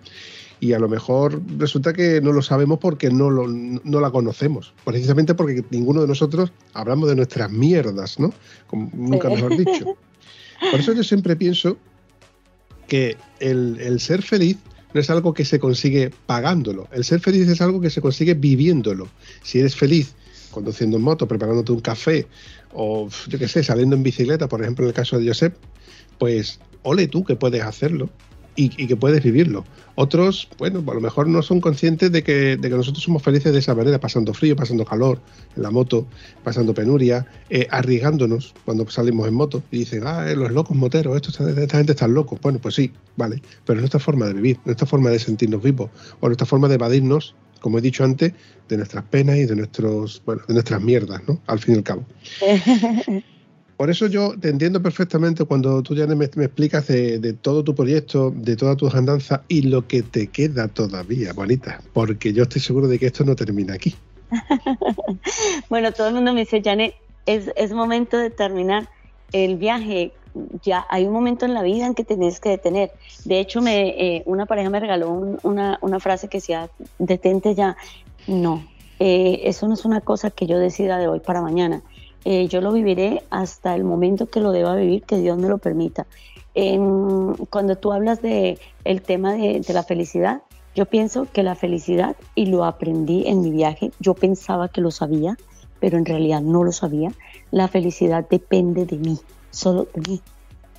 [0.60, 4.74] y a lo mejor resulta que no lo sabemos porque no, lo, no la conocemos.
[4.86, 8.34] Precisamente porque ninguno de nosotros hablamos de nuestras mierdas, ¿no?
[8.68, 9.36] Como nunca Sí.
[9.36, 9.98] mejor dicho.
[10.72, 11.78] Por eso yo siempre pienso
[12.88, 14.58] que el, el ser feliz
[14.94, 16.88] no es algo que se consigue pagándolo.
[16.94, 19.10] El ser feliz es algo que se consigue viviéndolo.
[19.44, 20.16] Si eres feliz
[20.56, 22.26] conduciendo en moto, preparándote un café
[22.74, 25.56] o yo qué sé, saliendo en bicicleta, por ejemplo en el caso de Josep,
[26.18, 28.10] pues ole tú que puedes hacerlo
[28.56, 29.66] y, que puedes vivirlo.
[29.95, 33.51] Otros, bueno, a lo mejor no son conscientes de que, de que nosotros somos felices
[33.51, 35.20] de esa manera, pasando frío, pasando calor
[35.56, 36.08] en la moto,
[36.43, 41.16] pasando penuria, eh, arriesgándonos cuando salimos en moto y dicen, ah, eh, los locos moteros,
[41.16, 42.39] esto, esta gente está loco.
[42.41, 45.89] Bueno, pues sí, vale, pero es nuestra forma de vivir, nuestra forma de sentirnos vivos
[46.20, 47.36] o nuestra forma de evadirnos,
[47.66, 48.32] como he dicho antes,
[48.70, 51.41] de nuestras penas y de nuestros, bueno, de nuestras mierdas, ¿no?
[51.47, 52.05] Al fin y al cabo.
[53.78, 57.63] Por eso yo te entiendo perfectamente cuando tú ya me, me explicas de, de todo
[57.63, 62.43] tu proyecto, de todas tus andanzas y lo que te queda todavía, bonita, porque yo
[62.43, 63.95] estoy seguro de que esto no termina aquí.
[65.68, 66.93] Bueno, todo el mundo me dice, Janet,
[67.26, 68.88] es, es momento de terminar
[69.32, 70.13] el viaje.
[70.64, 72.92] Ya hay un momento en la vida en que tenés que detener.
[73.24, 76.70] De hecho, me, eh, una pareja me regaló un- una, una frase que decía,
[77.00, 77.78] detente ya.
[78.28, 78.64] No,
[79.00, 81.82] eh, eso no es una cosa que yo decida de hoy para mañana.
[82.26, 85.58] Eh, yo lo viviré hasta el momento que lo deba vivir, que Dios me lo
[85.60, 86.08] permita.
[86.54, 90.42] Em, cuando tú hablas de el tema de, de la felicidad,
[90.74, 94.91] yo pienso que la felicidad, y lo aprendí en mi viaje, yo pensaba que lo
[94.91, 95.38] sabía,
[95.80, 97.12] pero en realidad no lo sabía,
[97.52, 99.20] la felicidad depende de mí,
[99.56, 99.88] solo.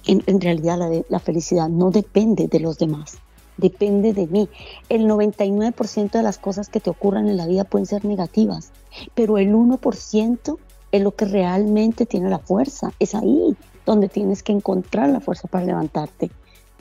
[0.06, 3.18] En, realidad la, la felicidad no depende de los demás,
[3.56, 4.48] depende de mí.
[4.88, 8.70] El 99% de las cosas que te ocurran en la vida pueden ser negativas,
[9.14, 10.58] pero el 1%
[10.92, 12.92] es lo que realmente tiene la fuerza.
[13.00, 16.30] Es ahí donde tienes que encontrar la fuerza para levantarte.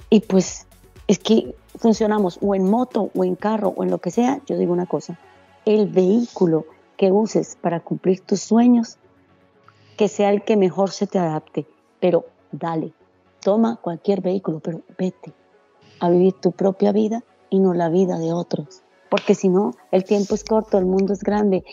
[0.10, 0.68] Y pues
[1.08, 4.42] es que funcionamos o en moto o en carro o en lo que sea.
[4.46, 5.20] Yo digo una cosa,
[5.66, 6.66] el vehículo
[6.98, 8.98] que uses para cumplir tus sueños,
[9.98, 11.66] que sea el que mejor se te adapte.
[12.00, 12.94] Pero dale,
[13.42, 15.34] toma cualquier vehículo, pero vete
[16.00, 18.84] a vivir tu propia vida y no la vida de otros.
[19.10, 21.64] Porque si no, el tiempo es corto, el mundo es grande,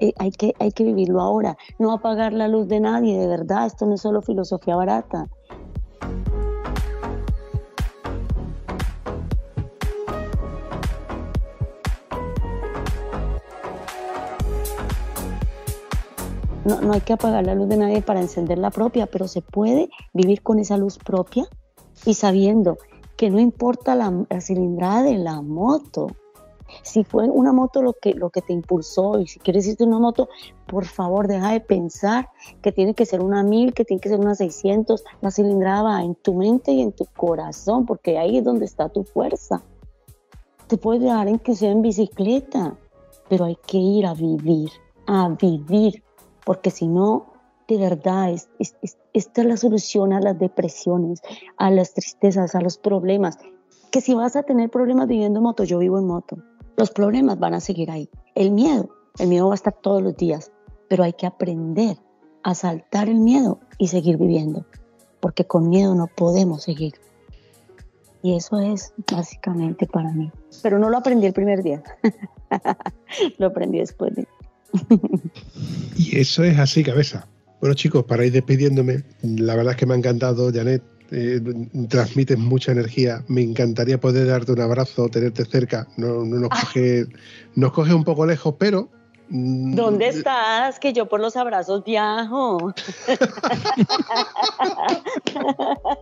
[0.00, 3.66] eh, hay, que, hay que vivirlo ahora, no apagar la luz de nadie, de verdad,
[3.66, 5.28] esto no es solo filosofía barata.
[16.68, 19.40] No, no hay que apagar la luz de nadie para encender la propia, pero se
[19.40, 21.48] puede vivir con esa luz propia
[22.04, 22.76] y sabiendo
[23.16, 26.08] que no importa la, cilindrada de la moto.
[26.82, 29.98] Si fue una moto lo que, lo que te impulsó y si quieres irte una
[29.98, 30.28] moto,
[30.66, 32.28] por favor deja de pensar
[32.60, 35.02] que tiene que ser una 1000, que tiene que ser una 600.
[35.22, 38.90] La cilindrada va en tu mente y en tu corazón, porque ahí es donde está
[38.90, 39.62] tu fuerza.
[40.60, 42.76] Usted puede viajar en que sea en bicicleta,
[43.30, 44.70] pero hay que ir a vivir,
[45.06, 46.04] a vivir,
[46.48, 47.26] porque si no,
[47.68, 51.20] de verdad, es, es- es- esta es la solución a las depresiones,
[51.58, 53.36] a las tristezas, a los problemas.
[53.90, 56.38] Que si vas a tener problemas viviendo en moto, yo vivo en moto.
[56.78, 58.08] Los problemas van a seguir ahí.
[58.34, 58.88] El miedo,
[59.18, 60.50] el miedo va a estar todos los días,
[60.88, 61.98] pero hay que aprender
[62.42, 64.64] a saltar el miedo y seguir viviendo,
[65.20, 66.94] porque con miedo no podemos seguir.
[68.22, 70.32] Y eso es básicamente para mí.
[70.62, 71.82] Pero no lo aprendí el primer día.
[73.36, 74.26] lo aprendí después de...
[75.96, 77.26] Y eso es así, cabeza.
[77.60, 80.82] Bueno, chicos, para ir despidiéndome, la verdad es que me ha encantado, Janet.
[81.10, 81.40] eh,
[81.88, 83.24] transmites mucha energía.
[83.28, 85.88] Me encantaría poder darte un abrazo, tenerte cerca.
[85.96, 87.06] No, no nos, coge,
[87.54, 88.90] nos coge un poco lejos, pero.
[89.30, 90.78] mm, ¿Dónde estás?
[90.78, 92.74] Que yo por los abrazos viajo.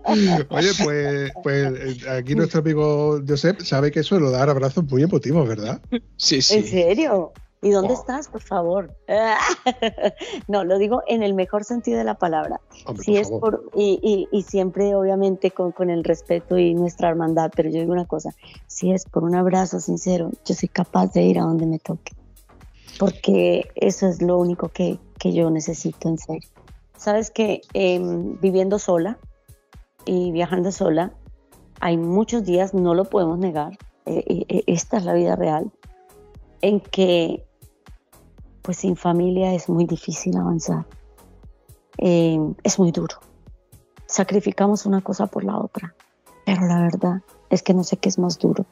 [0.51, 1.73] Oye, pues, pues
[2.05, 5.81] eh, aquí nuestro amigo Josep sabe que suelo dar abrazos muy emotivos, ¿verdad?
[6.17, 6.63] Sí, ¿En sí.
[6.63, 7.33] serio?
[7.63, 8.95] ¿Y dónde estás, por favor?
[10.49, 12.61] no, lo digo en el mejor sentido de la palabra.
[12.87, 13.41] Hombre, por es favor.
[13.41, 17.81] por, y, y- y siempre obviamente con, con el respeto y nuestra hermandad, pero yo
[17.81, 18.31] digo una cosa,
[18.67, 22.13] si es por un abrazo sincero, yo soy capaz de ir a donde me toque,
[22.99, 26.49] porque eso es lo único que, que yo necesito en serio.
[26.97, 29.19] Sabes que em, viviendo sola
[30.05, 31.13] y viajando sola,
[31.81, 33.73] hay muchos días, no lo podemos negar,
[34.07, 35.71] eh, eh, eh, esta es la vida real,
[36.61, 37.45] en que
[38.63, 40.87] pues sin familia es muy difícil avanzar
[41.99, 43.17] eh, es muy duro.
[44.07, 45.95] Sacrificamos una cosa por la otra,
[46.45, 48.67] pero la verdad es que no sé qué es más duro.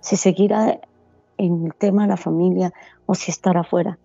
[0.00, 0.52] Si seguir
[1.38, 2.72] en el tema de la familia
[3.06, 3.98] o si estar afuera.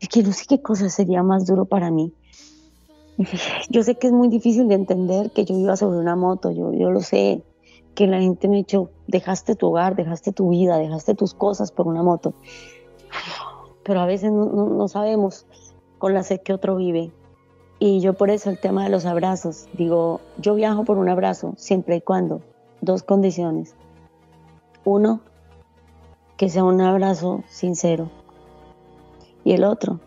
[0.00, 2.12] Es que no sé qué cosa sería más duro para mí.
[3.70, 6.74] Yo sé que es muy difícil de entender que yo iba sobre una moto, yo,
[6.74, 7.42] yo lo sé,
[7.96, 11.72] que la gente me ha dicho, dejaste tu hogar, dejaste tu vida, dejaste tus cosas
[11.72, 12.34] por una moto.
[13.82, 15.46] Pero a veces no, no- no sabemos
[15.98, 17.10] con la sed que otro vive.
[17.78, 21.54] Y yo por eso el tema de los abrazos, digo, yo viajo por un abrazo
[21.56, 22.42] siempre y cuando,
[22.80, 23.74] dos condiciones.
[24.84, 25.20] Uno,
[26.36, 28.10] que sea un abrazo sincero.
[29.42, 30.00] Y el otro,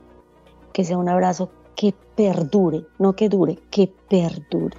[0.74, 4.78] que sea un abrazo que perdure, no que dure, que perdure.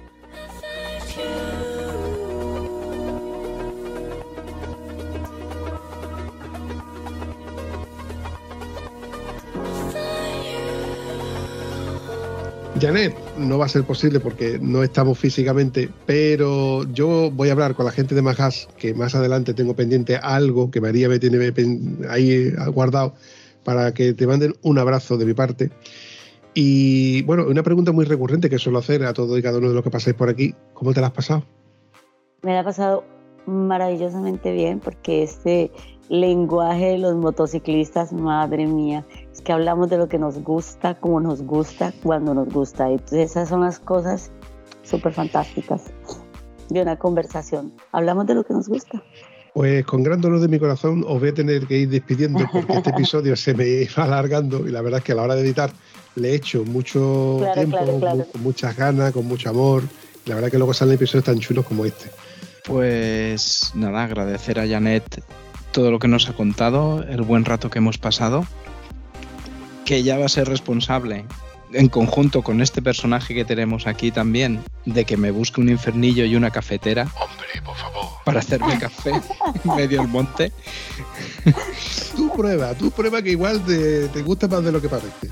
[12.81, 17.75] Janet, no va a ser posible porque no estamos físicamente, pero yo voy a hablar
[17.75, 21.53] con la gente de Majas, que más adelante tengo pendiente algo que María me tiene
[22.09, 23.13] ahí guardado,
[23.63, 25.69] para que te manden un abrazo de mi parte.
[26.55, 29.75] Y bueno, una pregunta muy recurrente que suelo hacer a todos y cada uno de
[29.75, 31.43] los que pasáis por aquí, ¿cómo te la has pasado?
[32.41, 33.03] Me la ha pasado
[33.45, 35.71] maravillosamente bien porque este
[36.09, 39.05] lenguaje de los motociclistas, madre mía,
[39.43, 42.89] que hablamos de lo que nos gusta, como nos gusta, cuando nos gusta.
[42.89, 44.31] Entonces esas son las cosas
[44.83, 45.83] súper fantásticas
[46.69, 47.73] de una conversación.
[47.91, 49.01] Hablamos de lo que nos gusta.
[49.53, 52.73] Pues con gran dolor de mi corazón os voy a tener que ir despidiendo porque
[52.73, 55.41] este episodio se me iba alargando y la verdad es que a la hora de
[55.41, 55.71] editar
[56.15, 58.25] le he hecho mucho Claro, tiempo, claro, claro.
[58.31, 59.83] con muchas ganas, con mucho amor.
[60.25, 62.09] La verdad que luego salen episodios tan chulos como este.
[62.65, 65.23] Pues nada, agradecer a Janet
[65.71, 68.45] todo lo que nos ha contado, el buen rato que hemos pasado,
[69.85, 71.25] que ella va a ser responsable,
[71.73, 76.25] en conjunto con este personaje que tenemos aquí también, de que me busque un infernillo
[76.25, 78.05] y una cafetera Hombre, por favor.
[78.25, 80.51] para hacerme café en medio del monte.
[82.15, 85.29] Tú prueba, tú prueba que igual te, te gusta más de lo que parece.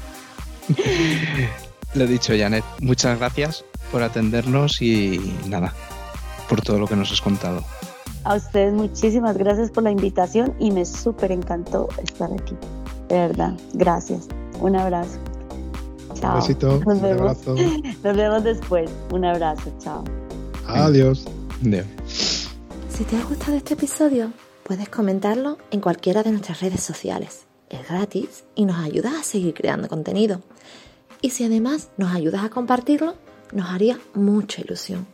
[1.94, 5.74] Le he dicho, Janet, muchas gracias por atendernos y nada,
[6.48, 7.64] por todo lo que nos has contado.
[8.24, 12.56] A ustedes muchísimas gracias por la invitación y me súper encantó estar aquí.
[13.10, 14.28] De verdad, gracias.
[14.60, 15.18] Un abrazo.
[16.14, 16.36] Chao.
[16.36, 17.22] Un besito, Nos un vemos.
[17.22, 17.56] abrazo.
[18.04, 18.90] Nos vemos después.
[19.12, 19.72] Un abrazo.
[19.80, 20.04] Chao.
[20.68, 21.26] Adiós.
[21.66, 21.86] Adiós.
[22.08, 24.32] Si te ha gustado este episodio,
[24.64, 27.46] puedes comentarlo en cualquiera de nuestras redes sociales.
[27.70, 30.42] Es gratis y nos ayudas a seguir creando contenido.
[31.22, 33.16] Y si además nos ayudas a compartirlo,
[33.54, 35.06] nos haría mucha ilusión.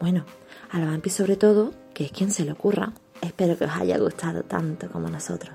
[0.00, 0.24] Bueno,
[0.70, 2.92] a la Vampi sobre todo, que es quien se le ocurra.
[3.22, 5.54] Espero que os haya gustado tanto como nosotros.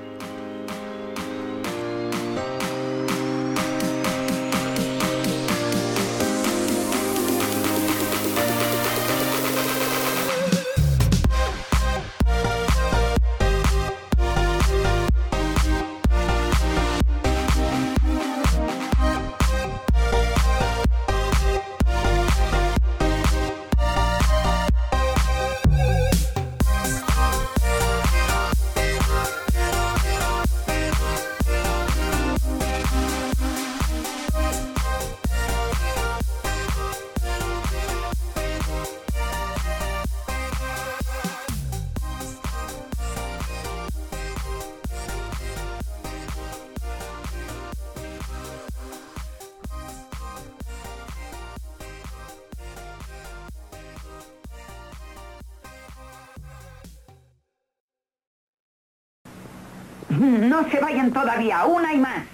[60.19, 62.25] No se vayan todavía, una y más.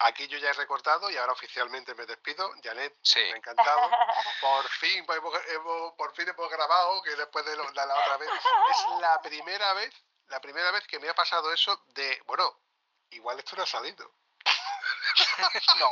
[0.00, 2.50] Aquí yo ya he recortado y ahora oficialmente me despido.
[2.62, 3.20] Janet, Sí.
[3.20, 3.90] me ha encantado.
[4.42, 8.16] Por fin, hemos, hemos- por fin hemos grabado, que después de, lo- de la otra
[8.18, 8.28] vez.
[8.28, 9.94] Es la primera vez,
[10.28, 12.60] la primera vez que me ha pasado eso de, bueno,
[13.10, 14.10] igual esto no ha salido.
[15.78, 15.90] No,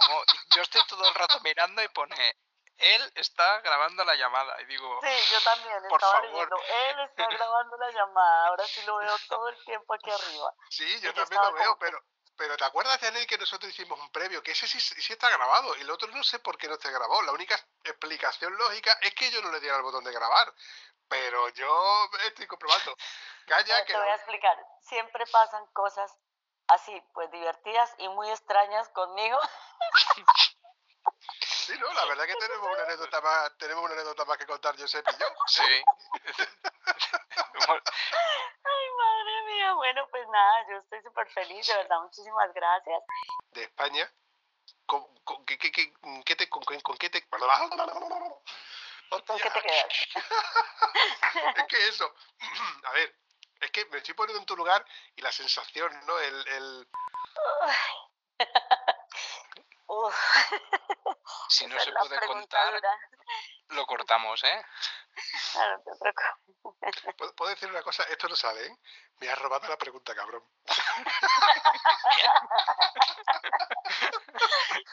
[0.54, 2.36] yo estoy todo el rato mirando y pone,
[2.82, 4.60] él está grabando la llamada.
[4.62, 6.30] Y digo, Sí, yo también Por estaba favor.
[6.30, 6.56] leyendo.
[6.56, 8.46] Él está grabando la llamada.
[8.48, 10.54] Ahora sí lo veo todo el tiempo aquí arriba.
[10.70, 11.98] Sí, yo yo también lo veo, pero,
[12.36, 14.42] pero ¿te acuerdas, Janet, que nosotros hicimos un previo?
[14.42, 16.90] Que ese sí, sí está grabado y el otro no sé por qué no está
[16.90, 17.22] grabado.
[17.22, 17.54] La única
[17.84, 20.52] explicación lógica es que yo no le diera al botón de grabar.
[21.08, 22.96] Pero yo estoy comprobando.
[23.46, 24.56] Calla, Pero que te voy a explicar.
[24.80, 26.10] Siempre pasan cosas
[26.68, 29.38] así, pues divertidas y muy extrañas conmigo.
[31.72, 34.78] Sí, no, la verdad que tenemos una anécdota más, tenemos una anécdota más que contar
[34.78, 35.26] Josep y yo.
[35.46, 35.62] sí.
[38.64, 39.72] Ay, madre mía.
[39.72, 42.00] Bueno, pues nada, yo estoy súper feliz, de verdad.
[42.02, 43.02] Muchísimas gracias.
[43.52, 44.12] de España.
[44.84, 45.94] ¿Con, con, qué, qué, qué,
[46.26, 47.26] qué te, con, con qué te...
[47.26, 47.40] ¿Con
[49.38, 49.86] qué te quedas?
[51.56, 52.14] es que eso,
[52.84, 53.16] a ver,
[53.60, 54.84] es que me estoy poniendo en tu lugar
[55.16, 56.18] y la sensación, ¿no?
[56.18, 56.86] El, el...
[59.86, 60.14] Uf,
[61.48, 62.98] Si no se puede contar, dura.
[63.68, 64.64] lo cortamos, ¿eh?
[65.54, 67.14] No, no te preocupes.
[67.16, 68.02] ¿Puedo, puedo decir una cosa?
[68.04, 68.78] Esto no sale, ¿eh?
[69.20, 70.42] Me has robado la pregunta, cabrón.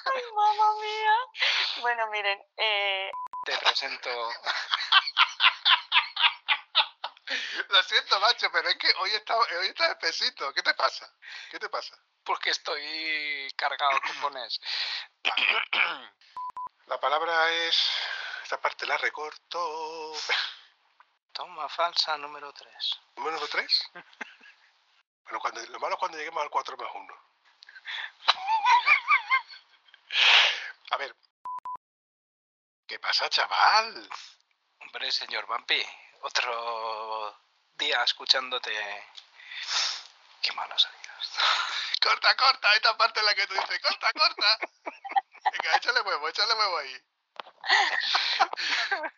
[0.06, 1.16] Ay, mamá mía.
[1.82, 3.12] Bueno, miren, eh,
[3.46, 4.10] Te presento.
[7.70, 10.54] Lo siento, macho, pero es que hoy está, hoy está espesito.
[10.54, 11.12] ¿Qué te pasa?
[11.52, 11.98] ¿Qué te pasa?
[12.24, 14.60] Porque estoy cargado, ¿qué pones?
[16.88, 17.78] La palabra es...
[18.44, 20.14] Esta parte la recorto.
[21.34, 23.00] Toma falsa número 3.
[23.18, 23.92] ¿Número 3?
[25.24, 27.30] Bueno, cuando, lo malo es cuando lleguemos al 4 más 1.
[30.92, 31.16] A ver.
[32.88, 34.10] ¿Qué pasa, chaval?
[34.80, 35.86] Hombre, señor Vampi,
[36.22, 37.38] otro
[37.78, 38.72] día escuchándote.
[40.42, 41.30] Qué malo salidas.
[42.02, 44.58] Corta, corta, esta parte en la que tú dices, corta, corta.
[45.52, 47.04] Venga, échale huevo, échale huevo ahí.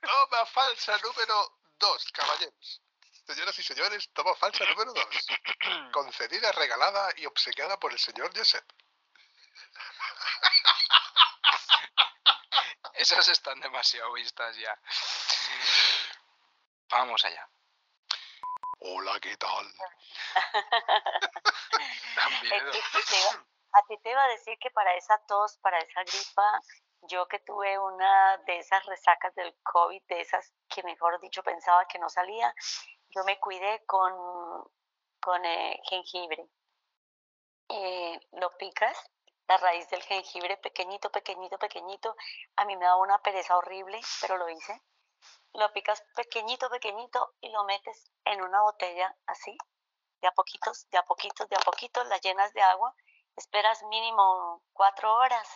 [0.01, 2.81] Toma falsa número 2, caballeros.
[3.27, 5.05] Señoras y señores, toma falsa número 2.
[5.93, 8.65] Concedida, regalada y obsequiada por el señor Josep.
[12.95, 14.77] Esas están demasiado vistas ya.
[16.91, 17.49] Vamos allá.
[18.80, 19.65] Hola, ¿qué tal?
[23.73, 26.59] A ti te iba a decir que para esa tos, para esa gripa,
[27.03, 31.88] yo que tuve una de esas resacas del COVID, de esas que mejor dicho pensaba
[31.88, 32.53] que no salía,
[33.15, 34.11] yo me cuidé con,
[35.22, 36.45] con eh, jengibre.
[37.69, 38.97] Eh, lo picas,
[39.47, 42.18] la raíz del jengibre pequeñito, pequeñito, pequeñito.
[42.57, 44.81] A mí me daba una pereza horrible, pero lo hice.
[45.53, 49.57] Lo picas pequeñito, pequeñito y lo metes en una botella así,
[50.21, 52.95] de a poquitos, de a poquitos, de a poquitos, la llenas de agua,
[53.35, 55.47] esperas mínimo cuatro horas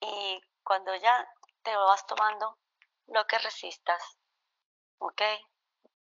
[0.00, 1.28] y cuando ya
[1.62, 2.58] te lo vas tomando,
[3.06, 4.18] lo que resistas,
[4.98, 5.22] ¿ok?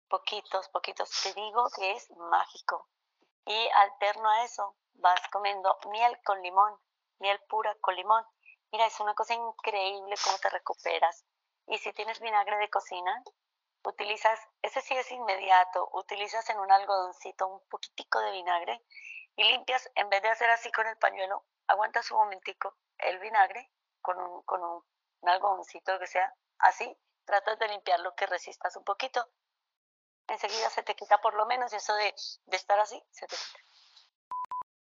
[0.09, 2.89] Poquitos, poquitos, te digo que es mágico.
[3.45, 6.77] Y alterno a eso, vas comiendo miel con limón,
[7.19, 8.25] miel pura con limón.
[8.71, 11.23] Mira, es una cosa increíble cómo te recuperas.
[11.67, 13.23] Y si tienes vinagre de cocina,
[13.83, 18.81] utilizas, ese sí es inmediato, utilizas en un algodoncito un poquitico de vinagre
[19.35, 23.69] y limpias, en vez de hacer así con el pañuelo, aguantas un momentico el vinagre
[24.01, 24.83] con un, con un,
[25.21, 29.29] un algodoncito que sea así, tratas de limpiarlo que resistas un poquito.
[30.27, 32.13] Enseguida se te quita por lo menos eso de,
[32.45, 33.59] de estar así, se te quita.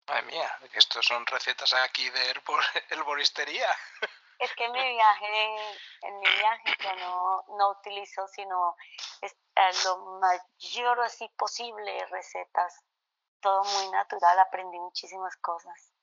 [0.07, 3.69] Madre mía, estos son recetas aquí de herbor- herboristería.
[4.39, 5.55] Es que en mi viaje,
[6.01, 8.75] en mi viaje no, no utilizo sino
[9.55, 12.83] a lo mayor así posible recetas.
[13.39, 15.93] Todo muy natural, aprendí muchísimas cosas,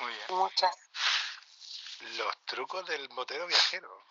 [0.00, 0.38] Muy bien.
[0.38, 0.76] muchas.
[2.16, 4.04] Los trucos del motero viajero.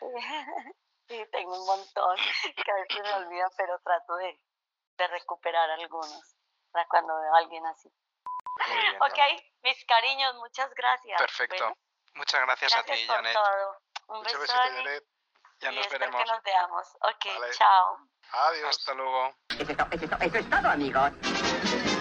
[1.08, 2.16] Sí, tengo un montón
[2.54, 4.38] que a veces me olvidan, pero trato de,
[4.98, 6.36] de recuperar algunos
[6.70, 7.90] para cuando veo a alguien así.
[8.68, 9.18] Bien, Ok,
[9.62, 11.18] mis cariños, muchas gracias.
[11.18, 11.74] Perfecto.
[12.18, 13.32] Muchas gracias, a gracias ti, por Janet.
[13.34, 13.76] todo.
[14.08, 15.04] Un Muchas beso, besitos, Ani, Janet.
[15.60, 16.22] Ya y nos veremos.
[16.24, 16.88] que nos veamos.
[17.00, 17.54] Ok, Vale.
[17.54, 17.98] chao.
[18.32, 18.76] Adiós.
[18.76, 19.34] Hasta luego.
[19.48, 19.78] Eso es
[20.20, 21.97] eso es todo, amigos.